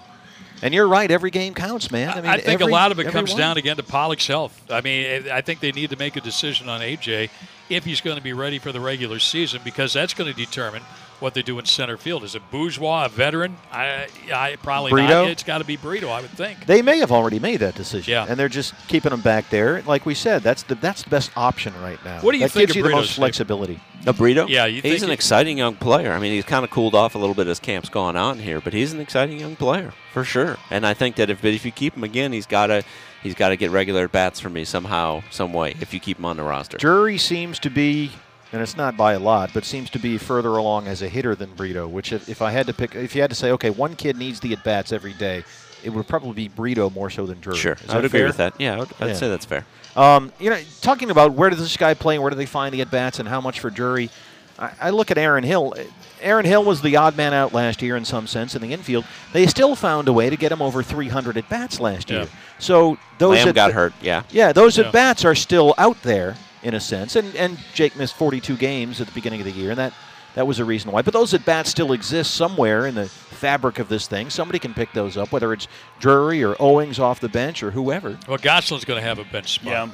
[0.62, 2.11] And you're right, every game counts, man.
[2.11, 3.38] I mean, I think every- a lot of it comes one.
[3.38, 4.59] down again to Pollock's health.
[4.70, 7.31] I mean, I think they need to make a decision on AJ
[7.68, 10.83] if he's going to be ready for the regular season because that's going to determine
[11.22, 12.24] what they do in center field.
[12.24, 13.56] Is it Bourgeois, a veteran?
[13.70, 15.22] I, I probably Brito?
[15.22, 15.30] not.
[15.30, 16.66] It's got to be Brito, I would think.
[16.66, 18.26] They may have already made that decision, Yeah.
[18.28, 19.82] and they're just keeping him back there.
[19.82, 22.20] Like we said, that's the that's the best option right now.
[22.20, 23.80] What do you that think gives of you the most flexibility?
[24.04, 24.48] A Brito?
[24.48, 26.12] Yeah, you think he's an he- exciting young player.
[26.12, 28.61] I mean, he's kind of cooled off a little bit as camp's gone on here,
[28.61, 30.58] but he's an exciting young player for sure.
[30.70, 32.82] And I think that if if you keep him again, he's got to
[33.22, 35.76] he's got to get regular bats for me somehow, some way.
[35.80, 38.11] If you keep him on the roster, Drury seems to be,
[38.52, 41.34] and it's not by a lot, but seems to be further along as a hitter
[41.34, 41.88] than Brito.
[41.88, 44.16] Which, if, if I had to pick, if you had to say, okay, one kid
[44.16, 45.44] needs the at bats every day,
[45.82, 47.58] it would probably be Brito more so than Drury.
[47.58, 48.26] sure, I would agree fair?
[48.28, 48.54] with that.
[48.60, 49.14] Yeah, I would, I'd Yeah.
[49.14, 49.64] say that's fair.
[49.96, 52.72] Um, you know, talking about where does this guy play and where do they find
[52.72, 54.10] the at bats and how much for Drury,
[54.58, 55.74] I, I look at Aaron Hill.
[56.20, 59.04] Aaron Hill was the odd man out last year in some sense in the infield.
[59.32, 62.18] They still found a way to get him over 300 at bats last Yeah.
[62.20, 62.28] year.
[62.60, 63.92] So those Lamb at got hurt.
[64.00, 64.84] Yeah, Yeah, those Yeah.
[64.86, 69.01] at bats are still out there in a sense, and and Jake missed 42 games
[69.01, 69.92] at the beginning of the year, and that
[70.35, 71.03] that was a reason why.
[71.03, 74.31] But those at bats still exist somewhere in the fabric of this thing.
[74.31, 75.68] Somebody can pick those up, whether it's
[76.01, 78.18] Drury or Owings off the bench or whoever.
[78.29, 79.66] Well, Gosselin's going to have a bench spot.
[79.66, 79.88] yeah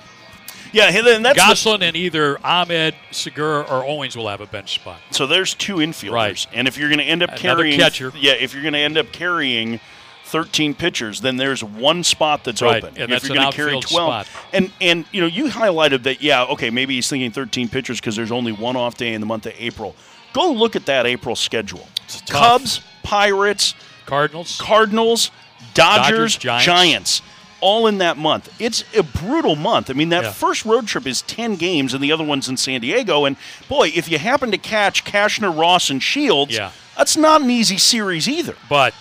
[0.73, 4.75] yeah and that's the- Gosselin and either Ahmed, Segura, or Owings will have a bench
[4.75, 5.01] spot.
[5.11, 6.47] So there's two infielders, Right.
[6.53, 8.13] and if you're going to end up Another carrying, catcher.
[8.17, 9.81] yeah, if you're going to end up carrying
[10.29, 13.01] 13 pitchers, then there's one spot that's Right, open.
[13.01, 14.27] and if you're gonna carry 12, spot.
[14.53, 18.15] and and you know you highlighted that, yeah, okay, maybe he's thinking 13 pitchers because
[18.17, 19.97] there's only one off day in the month of April.
[20.33, 21.89] Go look at that April schedule.
[22.29, 23.75] Cubs, Pirates,
[24.07, 24.59] Cardinals.
[24.61, 25.31] Cardinals,
[25.75, 26.65] Dodgers, Dodgers, Giants.
[26.67, 27.23] Giants.
[27.61, 28.49] All in that month.
[28.61, 29.91] It's a brutal month.
[29.91, 30.33] I mean, that Yeah.
[30.33, 33.25] first road trip is 10 games, and the other one's in San Diego.
[33.25, 33.37] And
[33.69, 36.71] boy, if you happen to catch Cashner, Ross, and Shields, Yeah.
[36.97, 38.55] that's not an easy series either.
[38.69, 38.95] but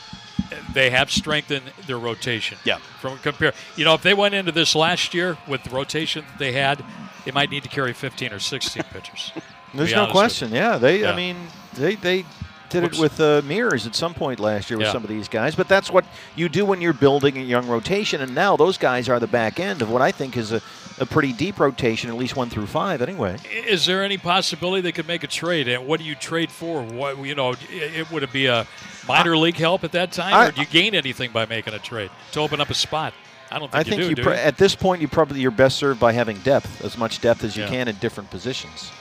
[0.73, 2.57] they have strengthened their rotation.
[2.63, 2.77] Yeah.
[2.99, 6.39] From compare, you know, if they went into this last year with the rotation that
[6.39, 6.83] they had,
[7.25, 9.31] they might need to carry 15 or 16 pitchers.
[9.73, 10.51] There's no question.
[10.51, 11.01] Yeah, they.
[11.01, 11.11] Yeah.
[11.11, 11.35] I mean,
[11.73, 12.25] they they
[12.69, 14.91] did it with uh, mirrors at some point last year with Yeah.
[14.93, 15.55] some of these guys.
[15.55, 18.21] But that's what you do when you're building a young rotation.
[18.21, 20.61] And now those guys are the back end of what I think is a,
[20.99, 23.37] a pretty deep rotation, at least one through five, anyway.
[23.67, 25.67] Is there any possibility they could make a trade?
[25.67, 26.83] And what do you trade for?
[26.83, 28.67] What you know, it, it would it be a
[29.07, 31.79] minor league help at that time, I- or do you gain anything by making a
[31.79, 33.13] trade to open up a spot?
[33.49, 34.09] I don't think I you think do.
[34.09, 34.29] you do you?
[34.31, 37.55] at this point you probably you're best served by having depth, as much depth as
[37.55, 37.69] you Yeah.
[37.69, 38.91] can in different positions.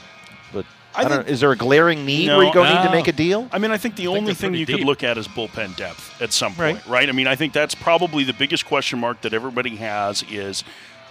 [0.97, 1.27] But I I, don't.
[1.29, 3.47] Is there a glaring need No, where you go need to make a deal?
[3.51, 5.27] I mean, I think the think only they're thing pretty you could look at is
[5.27, 6.87] bullpen depth at some point, Right.
[6.87, 7.09] right?
[7.09, 10.63] I mean, I think that's probably the biggest question mark that everybody has is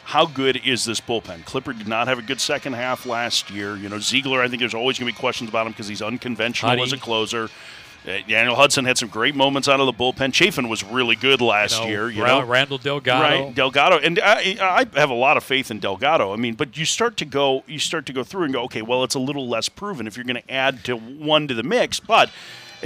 [0.05, 1.45] how good is this bullpen?
[1.45, 3.77] Clippard did not have a good second half last year.
[3.77, 6.03] You know, Ziegler, I think there's always going to be questions about him because he's
[6.03, 6.83] unconventional Huddy.
[6.83, 7.49] as a closer.
[8.07, 10.33] Uh, Daniel Hudson had some great moments out of the bullpen.
[10.33, 12.09] Chafin was really good last You know, year.
[12.11, 13.23] You Ra- know, Randall Delgado.
[13.23, 16.33] Right, Delgado, and I, I have a lot of faith in Delgado.
[16.33, 18.83] I mean, but you start to go, you start to go through and go, okay,
[18.83, 21.63] well, it's a little less proven if you're going to add to one to the
[21.65, 21.99] mix.
[21.99, 22.31] But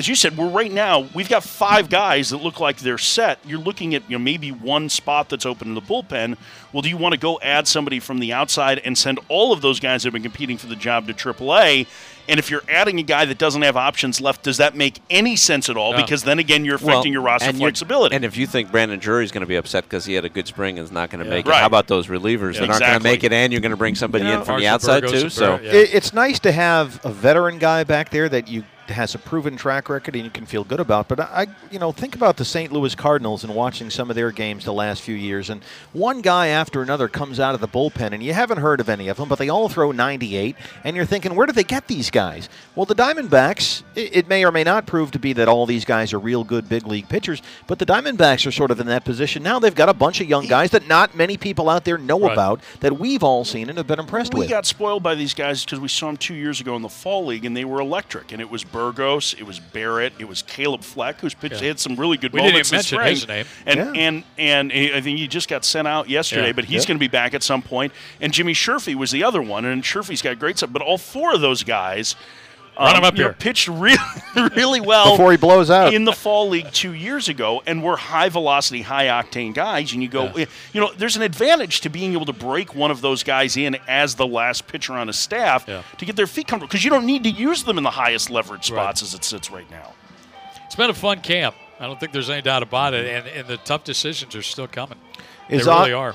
[0.00, 3.38] as you said, we're right now we've got five guys that look like they're set.
[3.44, 6.38] You're looking at you know maybe one spot that's open in the bullpen.
[6.72, 9.60] Well, do you want to go add somebody from the outside and send all of
[9.60, 11.86] those guys that have been competing for the job to AAA?
[12.30, 15.36] And if you're adding a guy that doesn't have options left, does that make any
[15.36, 15.92] sense at all?
[15.92, 15.98] No.
[15.98, 18.14] Because then again, you're affecting your roster and flexibility.
[18.14, 20.46] And if you think Brandon Drury's going to be upset because he had a good
[20.46, 22.98] spring and is not going to make it, how about those relievers that aren't going
[22.98, 25.02] to make it, and you're going to bring somebody You know, in from the outside
[25.02, 25.24] Burgos too?
[25.24, 25.72] and So yeah.
[25.72, 29.56] It, it's nice to have a veteran guy back there that you has a proven
[29.56, 31.08] track record and you can feel good about.
[31.08, 32.72] But I, you know, think about the St.
[32.72, 36.48] Louis Cardinals and watching some of their games the last few years, and one guy
[36.48, 39.28] after another comes out of the bullpen, and you haven't heard of any of them,
[39.28, 42.48] but they all throw 98, and you're thinking, where do they get these guys?
[42.74, 45.84] Well, the Diamondbacks, it, it may or may not prove to be that all these
[45.84, 49.04] guys are real good big league pitchers, but the Diamondbacks are sort of in that
[49.04, 49.58] position now.
[49.58, 52.32] They've got a bunch of young guys that not many people out there know Right.
[52.32, 54.50] about that we've all seen and have been impressed we with.
[54.50, 57.24] got spoiled by these guys because we saw them two years ago in the fall
[57.24, 58.30] league, and they were electric.
[58.32, 61.68] And it was Burgos, it was Barrett, it was Caleb Fleck, who's pitched Yeah.
[61.68, 63.46] had some really good We didn't moments even this mention his name.
[63.66, 63.92] And Yeah.
[64.02, 66.52] and and he- I think he just got sent out yesterday, Yeah.
[66.52, 66.88] but he's Yeah.
[66.88, 67.92] going to be back at some point.
[68.22, 70.70] And Jimmy Sherfy was the other one, and Sherfy's got great stuff.
[70.72, 72.16] But all four of those guys.
[72.80, 73.32] Run 'em um, up you know, here.
[73.38, 73.98] pitched really,
[74.56, 75.92] really well Before he blows out.
[75.94, 79.92] in the fall league two years ago, and we're high velocity, high octane guys.
[79.92, 80.46] And you go, Yeah.
[80.72, 83.76] you know, there's an advantage to being able to break one of those guys in
[83.86, 85.82] as the last pitcher on a staff Yeah.
[85.98, 88.30] to get their feet comfortable because you don't need to use them in the highest
[88.30, 88.82] leverage Right.
[88.82, 89.92] spots as it sits right now.
[90.66, 91.54] It's been a fun camp.
[91.78, 94.66] I don't think there's any doubt about it, and, and the tough decisions are still
[94.68, 94.98] coming.
[95.48, 96.14] Is they really Ahmed-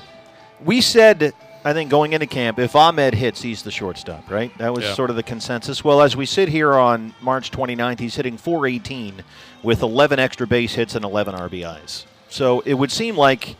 [0.64, 1.32] we said,
[1.66, 4.56] I think going into camp, if Ahmed hits, he's the shortstop, right?
[4.58, 4.94] That was Yeah.
[4.94, 5.82] sort of the consensus.
[5.82, 9.24] Well, as we sit here on March 29th, he's hitting 418
[9.64, 12.04] with 11 extra base hits and 11 RBIs.
[12.28, 13.56] So it would seem like.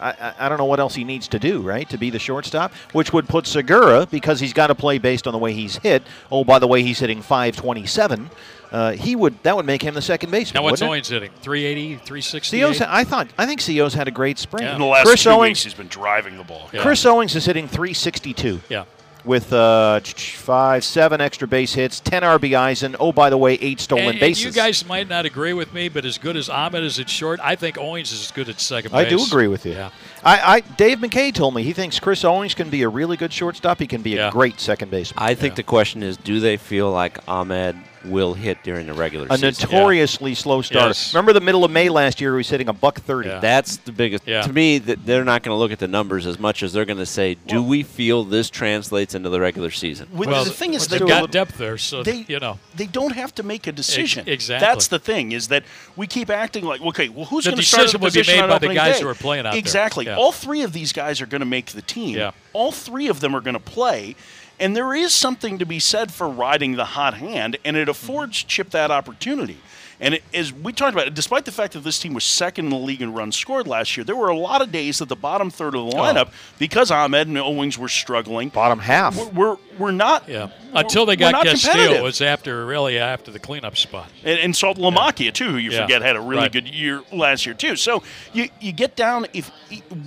[0.00, 2.18] I, I- I don't know what else he needs to do, right, to be the
[2.18, 5.76] shortstop, which would put Segura, because he's got to play based on the way he's
[5.76, 6.02] hit.
[6.32, 8.30] Oh, by the way, he's hitting 527.
[8.72, 10.60] Uh, he would that would make him the second baseman.
[10.60, 10.90] Now, what's wouldn't it?
[10.92, 11.30] Owings hitting?
[11.42, 12.60] 380, 360?
[12.60, 14.62] Co's, I thought I think Co's had a great spring.
[14.62, 14.74] Yeah.
[14.74, 16.68] In the last Chris two Owings, weeks, he's been driving the ball.
[16.72, 16.82] Yeah.
[16.82, 18.84] Chris Owings is hitting 362 Yeah.
[19.24, 23.36] With uh, ch- ch- five, seven extra base hits, 10 RBIs, and oh, by the
[23.36, 24.44] way, eight stolen And, and bases.
[24.44, 27.38] you guys might not agree with me, but as good as Ahmed is at short,
[27.42, 29.06] I think Owings is as good at second base.
[29.06, 29.72] I do agree with you.
[29.72, 29.90] Yeah.
[30.24, 33.32] I, I, Dave McKay told me he thinks Chris Owings can be a really good
[33.32, 33.78] shortstop.
[33.78, 35.22] He can be a great second baseman.
[35.22, 35.56] I think Yeah.
[35.56, 39.48] the question is, do they feel like Ahmed will hit during the regular a season?
[39.68, 40.88] A notoriously slow starter.
[40.88, 41.12] Yes.
[41.14, 43.28] Remember the middle of May last year, he was hitting a buck 30.
[43.28, 43.38] Yeah.
[43.40, 44.26] That's the biggest.
[44.26, 44.42] Yeah.
[44.42, 46.84] To me, that they're not going to look at the numbers as much as they're
[46.84, 50.08] going to say, do we feel this translates into the regular season?
[50.12, 52.58] With- Well, the thing is, they've they got depth there, so they you know.
[52.74, 54.24] they don't have to make a decision.
[54.28, 54.66] exactly.
[54.66, 55.64] That's the thing is that
[55.96, 58.36] we keep acting like okay, well, who's going to start the decision would be position
[58.36, 59.02] made on by the guys day?
[59.02, 59.58] who are playing out there.
[59.58, 60.06] Exactly.
[60.06, 60.16] Yeah.
[60.16, 62.16] All three of these guys are going to make the team.
[62.16, 62.32] Yeah.
[62.52, 64.16] All three of them are going to play.
[64.60, 68.44] And there is something to be said for riding the hot hand, and it affords
[68.44, 69.56] Chip that opportunity.
[70.02, 72.70] And it, as we talked about, despite the fact that this team was second in
[72.70, 75.16] the league in runs scored last year, there were a lot of days that the
[75.16, 76.00] bottom third of the Oh.
[76.00, 79.14] lineup, because Ahmed and Owings were struggling, Bottom half.
[79.16, 80.26] we're, we're, we're not.
[80.26, 80.48] Yeah.
[80.72, 84.08] Until they got Castillo, it was after really after the cleanup spot.
[84.24, 85.82] and, and Saltalamacchia too, who you Yeah.
[85.82, 86.52] forget had a really Right.
[86.52, 87.76] good year last year too.
[87.76, 89.50] So you you get down if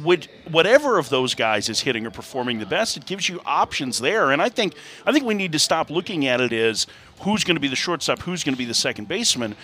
[0.02, 4.00] would whatever of those guys is hitting or performing the best, it gives you options
[4.00, 4.32] there.
[4.32, 4.74] And I think
[5.06, 6.88] I think we need to stop looking at it as
[7.20, 9.56] who's going to be the shortstop, who's going to be the second baseman.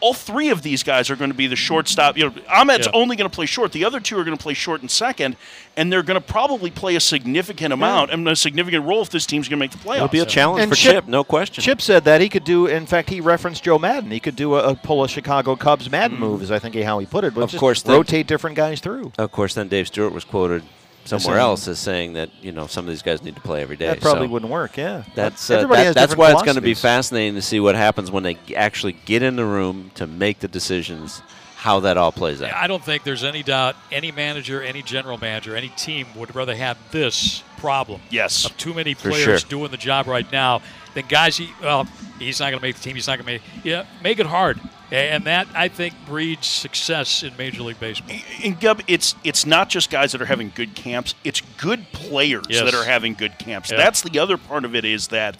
[0.00, 2.16] All three of these guys are going to be the shortstop.
[2.16, 2.92] You know, Ahmed's Yeah.
[2.94, 3.72] only going to play short.
[3.72, 5.36] The other two are going to play short and second,
[5.76, 9.26] and they're going to probably play a significant amount and a significant role if this
[9.26, 9.96] team's going to make the playoffs.
[9.96, 11.62] It'll be a challenge And for Chip- Chip, no question.
[11.62, 12.66] Chip said that he could do.
[12.66, 14.10] In fact, he referenced Joe Maddon.
[14.10, 16.20] He could do a, a pull a Chicago Cubs Maddon Mm.
[16.20, 17.34] move, is I think how he put it.
[17.34, 19.12] But Of just course, they- rotate different guys through.
[19.18, 20.62] Of course, then Dave Stewart was quoted
[21.04, 23.62] somewhere saying- else is saying that you know some of these guys need to play
[23.62, 23.86] every day.
[23.88, 24.76] That probably so wouldn't work.
[24.76, 28.10] Yeah, That's uh, that- that's why it's going to be fascinating to see what happens
[28.10, 31.22] when they actually get in the room to make the decisions,
[31.56, 32.52] how that all plays out.
[32.54, 36.54] I don't think there's any doubt any manager, any general manager, any team would rather
[36.54, 38.00] have this problem.
[38.10, 38.44] Yes.
[38.46, 39.48] Of too many players sure.
[39.48, 40.62] doing the job right now
[40.94, 41.86] Then guys, he, well,
[42.18, 44.26] he's not going to make the team, he's not going to make Yeah, make it
[44.26, 44.58] hard.
[44.92, 48.16] And that, I think, breeds success in Major League Baseball.
[48.42, 52.46] and Gub, it's it's not just guys that are having good camps; it's good players
[52.48, 52.64] Yes.
[52.64, 53.70] that are having good camps.
[53.70, 53.76] Yeah.
[53.76, 55.36] That's the other part of it is that,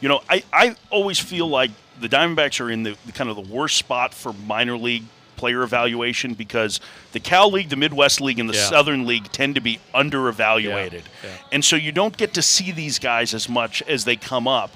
[0.00, 3.36] you know, I, I always feel like the Diamondbacks are in the, the kind of
[3.36, 5.04] the worst spot for minor league
[5.44, 6.80] player evaluation because
[7.12, 8.64] the Cal League, the Midwest League, and the Yeah.
[8.70, 11.28] Southern League tend to be under evaluated, Yeah.
[11.30, 11.36] Yeah.
[11.52, 14.70] and so you don't get to see these guys as much as they come up.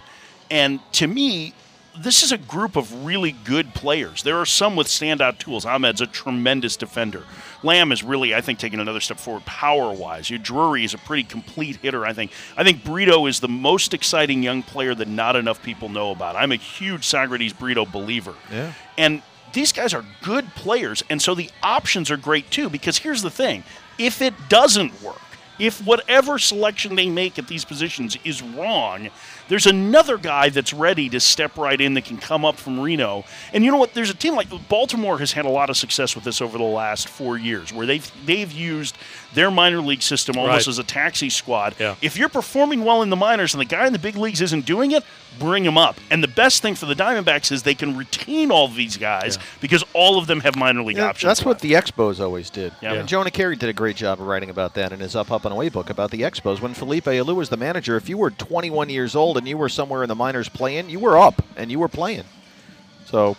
[0.50, 1.54] And to me,
[1.96, 4.22] this is a group of really good players.
[4.22, 5.64] There are some with standout tools.
[5.64, 7.22] Ahmed's a tremendous defender.
[7.62, 10.28] Lamb is really, I think, taking another step forward power wise.
[10.42, 12.30] Drury is a pretty complete hitter, I think.
[12.58, 16.36] I think Brito is the most exciting young player that not enough people know about.
[16.36, 18.34] I'm a huge Socrates Brito believer.
[18.52, 18.72] Yeah.
[18.98, 19.22] And
[19.52, 22.68] these guys are good players, and so the options are great too.
[22.68, 23.64] Because here's the thing
[23.98, 25.20] if it doesn't work,
[25.58, 29.08] if whatever selection they make at these positions is wrong,
[29.48, 33.24] there's another guy that's ready to step right in that can come up from Reno.
[33.52, 33.92] And you know what?
[33.94, 36.64] There's a team like Baltimore has had a lot of success with this over the
[36.64, 38.96] last four years, where they've they've used
[39.34, 40.68] their minor league system almost Right.
[40.68, 41.74] as a taxi squad.
[41.80, 41.96] Yeah.
[42.02, 44.64] If you're performing well in the minors and the guy in the big leagues isn't
[44.64, 45.02] doing it,
[45.38, 45.96] bring them up.
[46.10, 49.38] And the best thing for the Diamondbacks is they can retain all of these guys
[49.60, 51.28] because all of them have minor league Yeah, options.
[51.28, 52.72] that's what the Expos always did.
[52.82, 52.94] Yeah.
[52.94, 55.44] And Jonah Keri did a great job of writing about that in his Up Up
[55.44, 56.60] and Away book about the Expos.
[56.60, 59.68] When Felipe Alou was the manager, if you were 21 years old and you were
[59.68, 62.24] somewhere in the minors playing, you were up and you were playing.
[63.06, 63.36] So,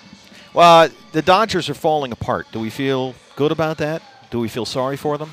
[0.54, 2.48] well, the Dodgers are falling apart.
[2.52, 4.02] Do we feel good about that?
[4.32, 5.32] Do we feel sorry for them?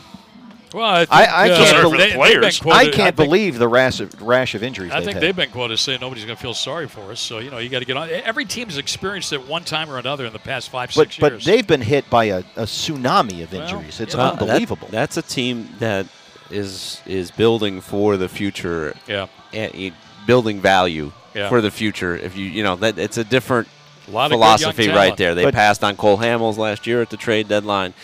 [0.74, 2.60] Well, I, think, I- I uh, can't Sorry for the they- they've been players.
[2.60, 4.90] quoted- I can't think- believe the rash of, rash of injuries.
[4.92, 5.22] I they've think had.
[5.22, 7.20] they've been quoted saying nobody's going to feel sorry for us.
[7.20, 8.08] So you know you got to get on.
[8.10, 11.32] Every team's experienced it one time or another in the past five, but six but
[11.32, 11.44] years.
[11.44, 14.00] But they've been hit by a, a tsunami of Well, injuries.
[14.00, 14.88] it's you know, Uh, that- unbelievable.
[14.90, 16.06] that's a team that
[16.50, 18.94] is is building for the future.
[19.08, 19.92] yeah, and
[20.26, 21.48] building value Yeah.
[21.48, 22.16] for the future.
[22.16, 23.68] If you you know that it's a different
[24.08, 25.34] a lot philosophy young right there.
[25.34, 27.94] They But- passed on Cole Hamels last year at the trade deadline.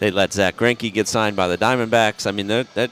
[0.00, 2.26] They let Zack Greinke get signed by the Diamondbacks.
[2.26, 2.90] I mean that that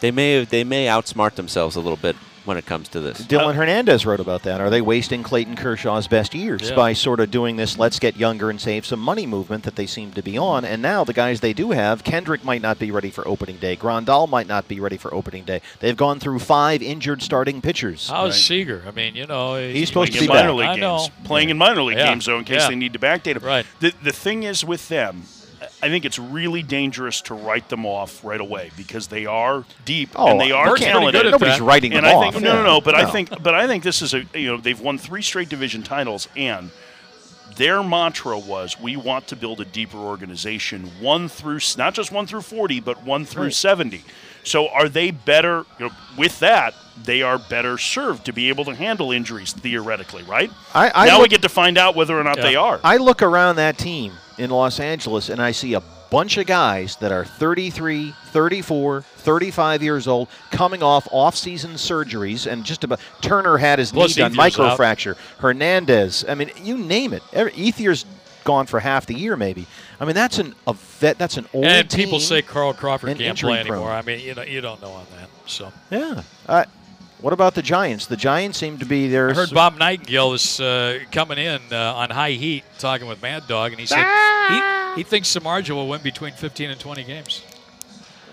[0.00, 2.16] they may they may outsmart themselves a little bit
[2.46, 3.20] when it comes to this.
[3.20, 4.62] Dylan Hernandez wrote about that.
[4.62, 6.74] Are they wasting Clayton Kershaw's best years Yeah.
[6.74, 9.86] by sort of doing this let's get younger and save some money movement that they
[9.86, 10.64] seem to be on?
[10.64, 13.76] And now the guys they do have, Kendrick might not be ready for opening day.
[13.76, 15.60] Grandal might not be ready for opening day.
[15.80, 18.08] They've gone through five injured starting pitchers.
[18.08, 18.84] How's Seager?
[18.88, 20.56] I mean, you know, He's supposed playing to in be minor back.
[20.56, 20.98] league I know.
[20.98, 22.06] games, playing in minor league Yeah.
[22.08, 22.68] games, though, in case Yeah.
[22.68, 23.42] they need to backdate him.
[23.44, 23.66] Right.
[23.80, 25.24] The the thing is with them,
[25.82, 30.10] I think it's really dangerous to write them off right away because they are deep
[30.14, 31.24] Oh, and they are talented.
[31.30, 31.64] Nobody's that.
[31.64, 32.34] writing and them I off.
[32.34, 32.80] think no, no, no.
[32.80, 35.48] But I think, but I think this is a you know they've won three straight
[35.48, 36.70] division titles, and
[37.56, 42.26] their mantra was we want to build a deeper organization, one through not just one
[42.26, 43.54] through forty, but one through Right.
[43.54, 44.04] seventy.
[44.44, 45.64] So are they better?
[45.78, 46.74] You know, with that,
[47.04, 50.50] they are better served to be able to handle injuries theoretically, right?
[50.74, 52.42] I- I now we get to find out whether or not Yeah.
[52.42, 52.80] they are.
[52.84, 56.96] I look around that team in Los Angeles and I see a bunch of guys
[56.96, 63.58] that are 33, 34, 35 years old coming off off-season surgeries and just about Turner
[63.58, 64.78] had his Plus knee done Ethier's out.
[64.78, 65.16] microfracture.
[65.38, 67.22] Hernandez, I mean, you name it.
[67.56, 68.04] Ethier's
[68.44, 69.66] gone for half the year maybe.
[70.00, 72.26] I mean, that's an a vet, that's an old and people team.
[72.26, 73.78] say Carl Crawford can't play anymore.
[73.86, 73.88] prone.
[73.92, 75.28] I mean, you know, you don't know on that.
[75.46, 76.22] So Yeah.
[76.48, 76.64] Uh,
[77.20, 78.06] what about the Giants?
[78.06, 79.30] The Giants seem to be there.
[79.30, 83.46] I heard Bob Nightingale is uh, coming in uh, on high heat, talking with Mad
[83.46, 84.04] Dog, and he said
[84.94, 87.42] he, he thinks Samardzija will win between 15 and 20 games.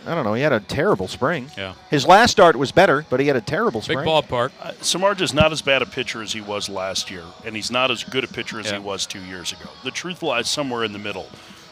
[0.05, 0.33] I don't know.
[0.35, 1.51] He had a terrible spring.
[1.57, 1.73] Yeah.
[1.89, 3.97] His last start was better, but he had a terrible spring.
[3.99, 4.23] Big spring.
[4.23, 4.51] ballpark.
[4.61, 7.91] Uh, Samardzija's not as bad a pitcher as he was last year, and he's not
[7.91, 8.79] as good a pitcher as Yeah.
[8.79, 9.69] he was two years ago.
[9.83, 11.27] The truth lies somewhere in the middle,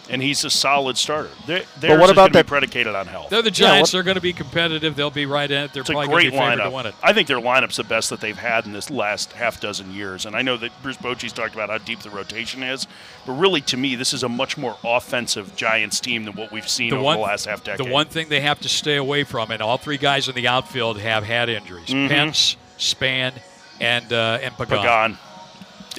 [0.09, 1.29] and he's a solid starter.
[1.47, 3.29] They're, theirs what is about going to that- be predicated on health.
[3.29, 3.89] They're the Giants.
[3.91, 4.95] what- They're going to be competitive.
[4.95, 5.73] They'll be right in it.
[5.73, 6.95] They're It's probably going to great be favored to win it.
[7.03, 10.25] I think their lineup's the best that they've had in this last half dozen years.
[10.25, 12.87] And I know that Bruce Bochy's talked about how deep the rotation is,
[13.25, 16.67] but really, to me, this is a much more offensive Giants team than what we've
[16.69, 17.85] seen The over one, the last half decade.
[17.85, 20.47] the one thing they have to stay away from, and all three guys in the
[20.47, 22.07] outfield have had injuries: Mm-hmm.
[22.09, 23.33] Pence, Span,
[23.79, 24.77] and uh, and Pagan.
[24.77, 25.17] Pagan.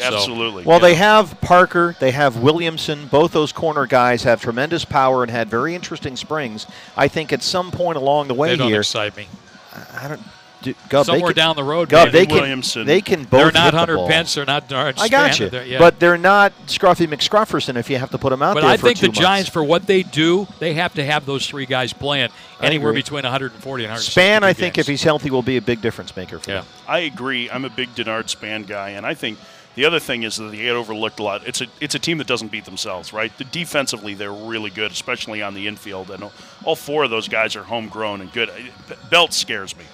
[0.01, 0.65] Absolutely.
[0.65, 0.89] Well, yeah.
[0.89, 3.07] they have Parker, they have Williamson.
[3.07, 6.67] Both those corner guys have tremendous power and had very interesting springs.
[6.97, 9.29] I think at some point along the way They don't here, excite me.
[9.95, 10.21] I don't.
[10.63, 12.35] Do, Gub, Somewhere they can, down the road, Gub, they can.
[12.35, 12.87] Williamson.
[12.87, 13.31] They can both.
[13.31, 14.09] they're not hit the Hunter ball.
[14.09, 14.35] Pence.
[14.35, 15.79] They're not Darren I got you, they're- yeah.
[15.79, 18.77] but they're not Scruffy McScrufferson if you have to put them out But there I
[18.79, 21.67] for think two the Giants, for what they do, they have to have those three
[21.67, 22.31] guys playing
[22.61, 24.11] anywhere between 140 and 160.
[24.11, 24.89] Span, I think, games.
[24.89, 26.61] if he's healthy, will be a big difference maker for yeah.
[26.61, 26.67] them.
[26.89, 27.51] I agree.
[27.51, 29.39] I'm a big Denard Span guy, and I think
[29.77, 31.47] the other thing is that they get overlooked a lot.
[31.47, 33.31] It's a it's a team that doesn't beat themselves, right?
[33.39, 36.29] The defensively, they're really good, especially on the infield, and
[36.65, 38.51] all four of those guys are homegrown and good.
[39.11, 39.85] Belt scares me.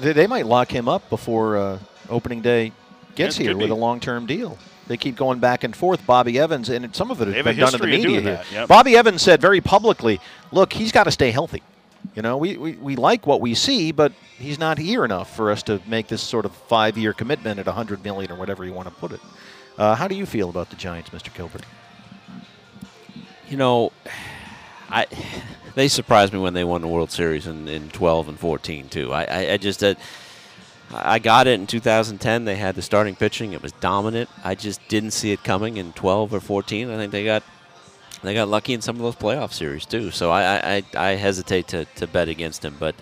[0.00, 1.78] They, they might lock him up before uh,
[2.08, 2.72] opening day
[3.14, 3.70] gets Yeah, here with be.
[3.72, 4.58] a long-term deal.
[4.88, 6.06] They keep going back and forth.
[6.06, 8.42] Bobby Evans, and some of it has been done in the media here.
[8.52, 8.68] yep.
[8.68, 10.20] Bobby Evans said very publicly,
[10.52, 11.62] "Look, he's got to stay healthy.
[12.14, 15.50] You know, we, we, we like what we see, but he's not here enough for
[15.50, 18.88] us to make this sort of five-year commitment at 100 million or whatever you want
[18.88, 19.20] to put it."
[19.78, 21.34] Uh, how do you feel about the Giants, Mr.
[21.34, 21.66] Gilbert?
[23.48, 23.92] You know,
[24.88, 25.06] I
[25.74, 29.12] they surprised me when they won the World Series in, in 12 and 14 too.
[29.12, 29.94] I, I, I just uh,
[30.92, 32.44] I got it in 2010.
[32.44, 34.30] They had the starting pitching; it was dominant.
[34.42, 36.90] I just didn't see it coming in 12 or 14.
[36.90, 37.42] I think they got
[38.22, 40.10] they got lucky in some of those playoff series too.
[40.10, 42.94] So I I, I, I hesitate to, to bet against him, but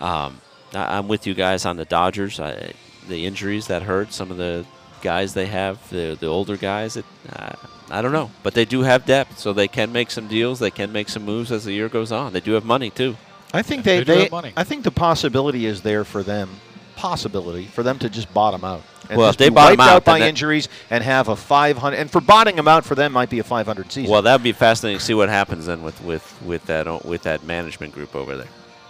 [0.00, 0.40] um,
[0.74, 2.40] I, I'm with you guys on the Dodgers.
[2.40, 2.72] I,
[3.08, 4.66] the injuries that hurt some of the
[5.02, 6.96] guys they have, the the older guys.
[6.96, 7.52] It, uh,
[7.90, 10.58] I don't know, but they do have depth, so they can make some deals.
[10.58, 12.32] They can make some moves as the year goes on.
[12.32, 13.16] They do have money too.
[13.54, 14.52] I think they, They they, have money.
[14.56, 16.60] I think the possibility is there for them,
[16.98, 18.82] possibility for them to just bottom out.
[19.08, 22.10] And Well, if they be bottom out, out by injuries and have a 500, and
[22.10, 24.10] for bottoming them out for them might be a 500 season.
[24.10, 27.22] Well, that'd be fascinating to see what happens then with with with that uh, with
[27.22, 28.48] that management group over there.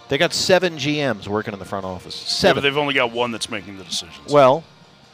[0.09, 2.19] they got seven GMs working in the front office.
[2.21, 2.55] Yeah, Seven.
[2.55, 4.31] but they've only got one that's making the decisions.
[4.33, 4.63] well,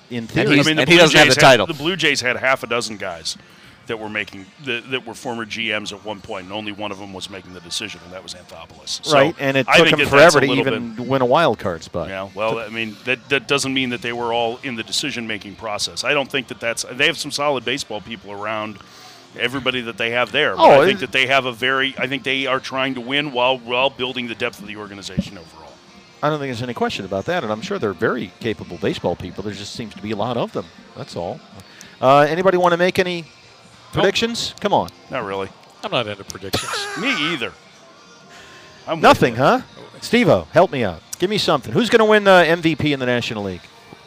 [0.09, 1.95] in theory, he's- I mean, the and he doesn't have Jays the had- the Blue
[1.97, 3.37] Jays had half a dozen guys
[3.87, 6.99] that were making that, that were former GMs at one point, and only one of
[6.99, 9.05] them was making the decision, and that was Anthopoulos.
[9.05, 12.09] So right, and it took him forever to even bit- win a wild card spot.
[12.09, 15.55] Yeah, well, I mean that that doesn't mean that they were all in the decision-making
[15.55, 16.03] process.
[16.03, 16.83] I don't think that that's.
[16.91, 18.77] They have some solid baseball people around.
[19.37, 21.93] Everybody that they have there, but Oh, I think that they have a very.
[21.97, 25.37] I think they are trying to win while while building the depth of the organization
[25.37, 25.73] overall.
[26.23, 29.17] I don't think there's any question about that, and I'm sure they're very capable baseball
[29.17, 29.43] people.
[29.43, 30.65] There just seems to be a lot of them.
[30.95, 31.41] That's all.
[32.01, 33.25] Uh, anybody want to make any
[33.95, 34.53] predictions?
[34.59, 34.89] Come on.
[35.09, 35.49] Not really.
[35.83, 36.71] I'm not into predictions.
[36.99, 37.51] Me either.
[38.87, 39.61] I'm Nothing, huh?
[40.01, 41.01] Steve-O, help me out.
[41.17, 41.73] Give me something.
[41.73, 43.61] Who's going to win the MVP in the National League?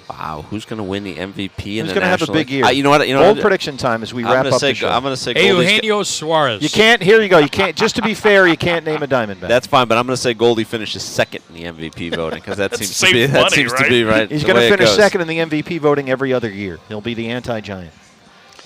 [0.08, 2.34] Wow, who's going to win the MVP in Who's the going to have a National
[2.34, 2.50] big League?
[2.50, 2.64] year?
[2.64, 3.06] Uh, you know what?
[3.06, 3.42] You know Bold what?
[3.42, 4.88] prediction time as we I'm wrap gonna up say, the show.
[4.88, 5.70] I'm going to say Goldie's.
[5.72, 6.62] Eugenio Suarez.
[6.62, 7.02] you can't.
[7.02, 7.38] Here you go.
[7.38, 7.76] You can't.
[7.76, 9.48] Just to be fair, you can't name a Diamondback.
[9.48, 12.56] That's fine, but I'm going to say Goldie finishes second in the MVP voting because
[12.56, 13.88] that That's seems to be same that money, seems to right?
[13.90, 14.30] be right.
[14.30, 16.78] He's going to finish second in the MVP voting every other year.
[16.88, 17.92] He'll be the anti-giant.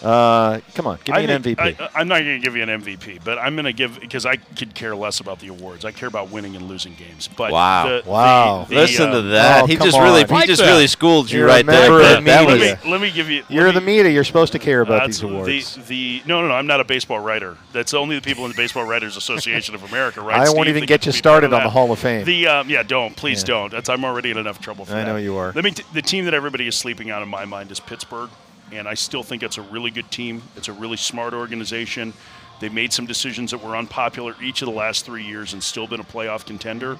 [0.03, 1.91] Uh, come on, give me I an think- MVP.
[1.95, 4.27] I, am not going to give you an MVP, but I'm going to give because
[4.27, 5.85] I could care less about the awards.
[5.85, 7.29] I care about winning and losing games.
[7.29, 7.85] But Wow.
[8.03, 8.67] the- Wow.
[8.69, 9.63] the- the, Listen uh, to that.
[9.63, 10.29] Oh, he come just really on.
[10.29, 10.69] he Like just that.
[10.69, 11.81] really schooled you You're a right there.
[11.91, 12.47] member That- that media.
[12.47, 13.45] was- Let me, let me give you.
[13.49, 14.11] You're me- the media.
[14.11, 15.77] You're supposed to care about That's these awards.
[15.77, 17.57] The, the no no no I'm not a baseball writer.
[17.73, 20.41] That's only the people in the Baseball Writers Association of America, right?
[20.41, 21.71] I Steve, won't even get you started on the.
[21.71, 22.25] Hall of Fame.
[22.25, 23.47] The um, yeah, don't please Yeah.
[23.55, 23.71] don't.
[23.71, 25.07] That's I'm already in enough trouble for I that.
[25.07, 25.53] know you are.
[25.55, 25.71] Let me.
[25.71, 28.29] T- the team that everybody is sleeping on in my mind is Pittsburgh,
[28.73, 30.43] and I still think it's a really good team.
[30.57, 32.13] It's a really smart organization.
[32.61, 35.87] They made some decisions that were unpopular each of the last three years, and still
[35.87, 36.97] been a playoff contender.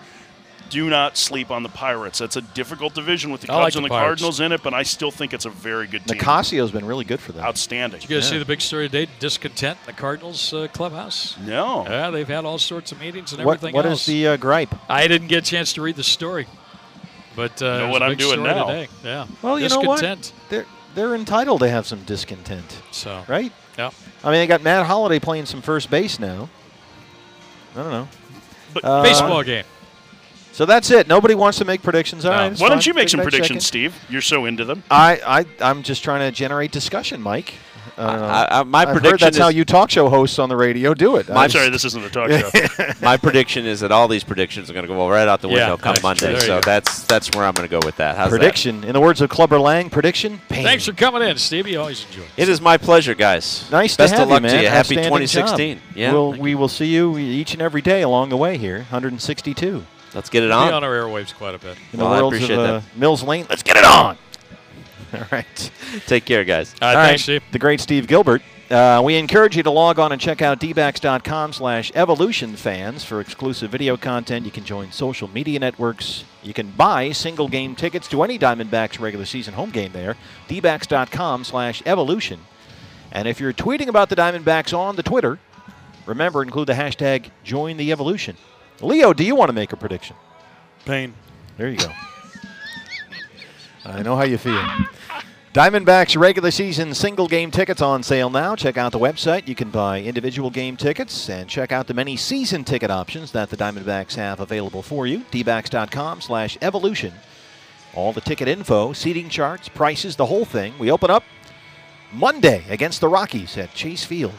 [0.71, 2.19] Do not sleep on the Pirates.
[2.19, 4.23] That's a difficult division with the I like Cubs the and the Pirates.
[4.23, 6.17] Cardinals in it, but I still think it's a very good team.
[6.17, 7.45] Nicasio's been really good for them.
[7.45, 8.01] Outstanding.
[8.01, 9.11] You guys see the big story today?
[9.21, 11.37] Discontent in the Cardinals uh, clubhouse.
[11.41, 11.85] No.
[11.85, 14.07] Yeah, they've had all sorts of meetings and What, everything what is else.
[14.07, 14.75] the uh, gripe?
[14.89, 16.47] I didn't get a chance to read the story,
[17.37, 18.67] but uh, Know what I'm doing now.
[18.69, 18.89] Today.
[19.05, 19.27] Yeah.
[19.43, 20.01] Well, you know what?
[20.01, 20.33] Discontent.
[20.49, 23.53] They're they're entitled to have some discontent, So right?
[23.79, 23.91] yeah.
[24.23, 26.49] I mean, they got Matt Holliday playing some first base now.
[27.75, 28.09] I don't know.
[28.75, 29.65] But Uh, Baseball game.
[30.53, 31.09] So that's it.
[31.09, 32.25] Nobody wants to make predictions.
[32.27, 32.39] All No.
[32.39, 32.53] right.
[32.53, 33.61] it's why don't you make Take some predictions, second.
[33.93, 33.95] Steve?
[34.11, 34.83] You're so into them.
[34.91, 35.21] I,
[35.61, 37.55] I I'm just trying to generate discussion, Mike.
[37.99, 38.03] I.
[38.05, 40.95] I- I- my I've heard prediction that's how you talk show hosts on the radio
[40.95, 41.29] do it.
[41.29, 42.51] My- I'm sorry, this isn't a talk show.
[43.03, 45.71] My prediction is that all these predictions are going to go right out the Yeah,
[45.71, 46.03] window come nice.
[46.03, 46.33] Monday.
[46.33, 48.17] There So that's that's where I'm going to go with that.
[48.17, 48.39] How's that?
[48.39, 48.85] prediction.
[48.85, 50.41] In the words of Clubber Lang, prediction.
[50.49, 50.65] Pain.
[50.65, 51.77] Thanks for coming in, Stevie.
[51.77, 52.23] Always enjoy.
[52.37, 53.69] It is my pleasure, guys.
[53.71, 54.57] Nice Best to have of luck you, man.
[54.57, 54.69] to you.
[54.69, 55.77] Happy 2016.
[55.79, 55.85] job.
[55.97, 56.13] Yeah.
[56.13, 56.59] We'll, we you.
[56.59, 58.79] will see you each and every day along the way here.
[58.79, 59.85] 162
[60.15, 60.75] Let's get it Be on.
[60.75, 61.77] on our airwaves quite a bit.
[61.93, 62.97] in the Well, I worlds of appreciate uh, that.
[62.97, 63.47] Mills Lane.
[63.49, 64.19] Let's get it on.
[65.15, 65.71] All right.
[66.07, 66.75] Take care, guys.
[66.81, 67.43] All right, All thanks, right, Steve.
[67.53, 68.43] the great Steve Gilbert.
[68.71, 73.21] Uh, we encourage you to log on and check out dbacks.com slash evolution fans for
[73.21, 74.47] exclusive video content.
[74.47, 76.25] You can join social media networks.
[76.43, 80.17] You can buy single game tickets to any Diamondbacks regular season home game there.
[80.49, 82.41] dbacks.com slash evolution.
[83.11, 85.39] And if you're tweeting about the Diamondbacks on the Twitter,
[86.07, 88.39] remember, include the hashtag join the evolution.
[88.81, 90.17] Leo, do you want to make a prediction?
[90.87, 91.13] Pain.
[91.59, 91.93] There you go.
[93.85, 94.67] I know how you feel.
[95.53, 98.57] Diamondbacks regular season single game tickets on sale now.
[98.57, 99.47] Check out the website.
[99.47, 103.51] You can buy individual game tickets and check out the many season ticket options that
[103.51, 105.19] the Diamondbacks have available for you.
[105.31, 107.13] dbacks.com slash evolution.
[107.93, 110.73] All the ticket info, seating charts, prices, the whole thing.
[110.79, 111.23] We open up
[112.15, 114.33] Monday against the Rockies at Chase Field.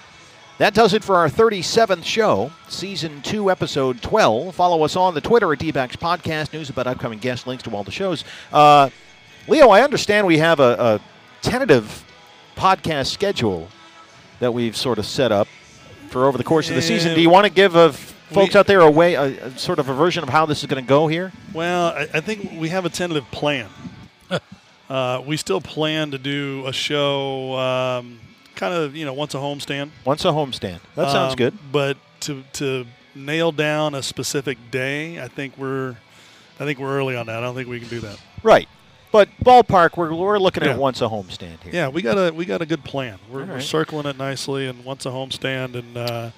[0.57, 4.55] That does it for our 37th show, season 2, episode 12.
[4.55, 7.84] Follow us on the Twitter at DBAX Podcast, news about upcoming guests, links to all
[7.84, 8.24] the shows.
[8.51, 8.89] Uh,
[9.47, 11.01] Leo, I understand we have a, a
[11.41, 12.05] tentative
[12.55, 13.67] podcast schedule
[14.39, 15.47] that we've sort of set up
[16.09, 17.13] for over the course of the season.
[17.15, 19.79] Do you want to give uh, folks We- out there a way, a, a sort
[19.79, 21.31] of a version of how this is going to go here?
[21.53, 23.69] Well, I, I think we have a tentative plan.
[24.89, 28.19] uh, we still plan to do a show, um,
[28.55, 29.89] kind of you know, once a homestand.
[30.05, 30.79] Once a homestand.
[30.95, 31.57] That sounds Um, good.
[31.71, 32.85] But to to
[33.15, 35.97] nail down a specific day, I think we're
[36.59, 37.37] I think we're early on that.
[37.37, 38.19] I don't think we can do that.
[38.43, 38.69] Right.
[39.14, 40.72] But ballpark, we're, we're looking Yeah.
[40.72, 41.72] at once a homestand here.
[41.72, 43.20] Yeah, we got a we got a good plan.
[43.30, 46.32] We're, All we're circling it nicely, and once a homestand, and uh,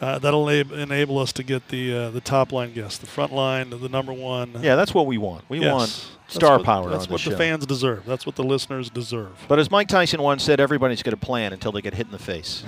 [0.00, 3.32] uh, that'll enab- enable us to get the uh, the top line guests, the front
[3.34, 4.52] line, the number one.
[4.62, 5.44] Yeah, that's what we want.
[5.50, 5.70] We Yes.
[5.72, 5.90] want
[6.26, 7.30] That's star what- power That's the what show.
[7.30, 8.06] the fans deserve.
[8.06, 9.44] That's what the listeners deserve.
[9.46, 12.12] But as Mike Tyson once said, everybody's got a plan until they get hit in
[12.12, 12.64] the face.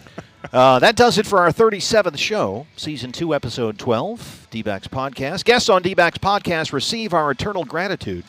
[0.52, 5.44] uh, that does it for our 37th show, Season 2, Episode 12, D-Backs Podcast.
[5.44, 8.24] Guests on D-Backs Podcast receive our eternal gratitude.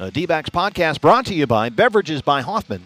[0.00, 2.84] Uh, D-Backs Podcast brought to you by Beverages by Hoffman,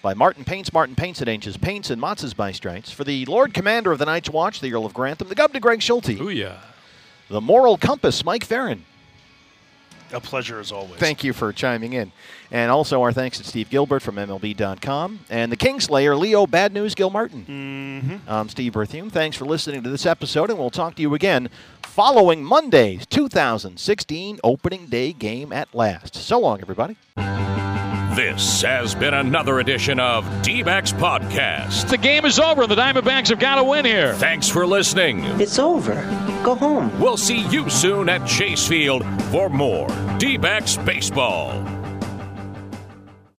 [0.00, 2.90] by Martin Paints, Martin Paints at Anges Paints, and Matzah's by Strites.
[2.90, 5.82] For the Lord Commander of the Night's Watch, the Earl of Grantham, the Governor Greg
[5.82, 6.16] Schulte,
[7.28, 8.86] the Moral Compass, Mike Ferrin.
[10.12, 10.98] A pleasure as always.
[10.98, 12.12] Thank you for chiming in.
[12.50, 16.94] And also our thanks to Steve Gilbert from MLB.com and the Kingslayer, Leo Bad News
[16.94, 17.44] Gilmartin.
[17.46, 18.28] Mm-hmm.
[18.28, 19.12] I'm Steve Berthiaume.
[19.12, 21.48] Thanks for listening to this episode, and we'll talk to you again
[21.82, 26.14] following Monday's 2016 opening day game at last.
[26.16, 26.96] So long, everybody.
[28.16, 31.88] This has been another edition of D backs Podcast.
[31.88, 32.66] The game is over.
[32.66, 34.14] The Diamondbacks have got to win here.
[34.14, 35.22] Thanks for listening.
[35.40, 35.94] It's over.
[36.44, 36.98] Go home.
[37.00, 39.86] We'll see you soon at Chase Field for more
[40.18, 41.79] D backs Baseball.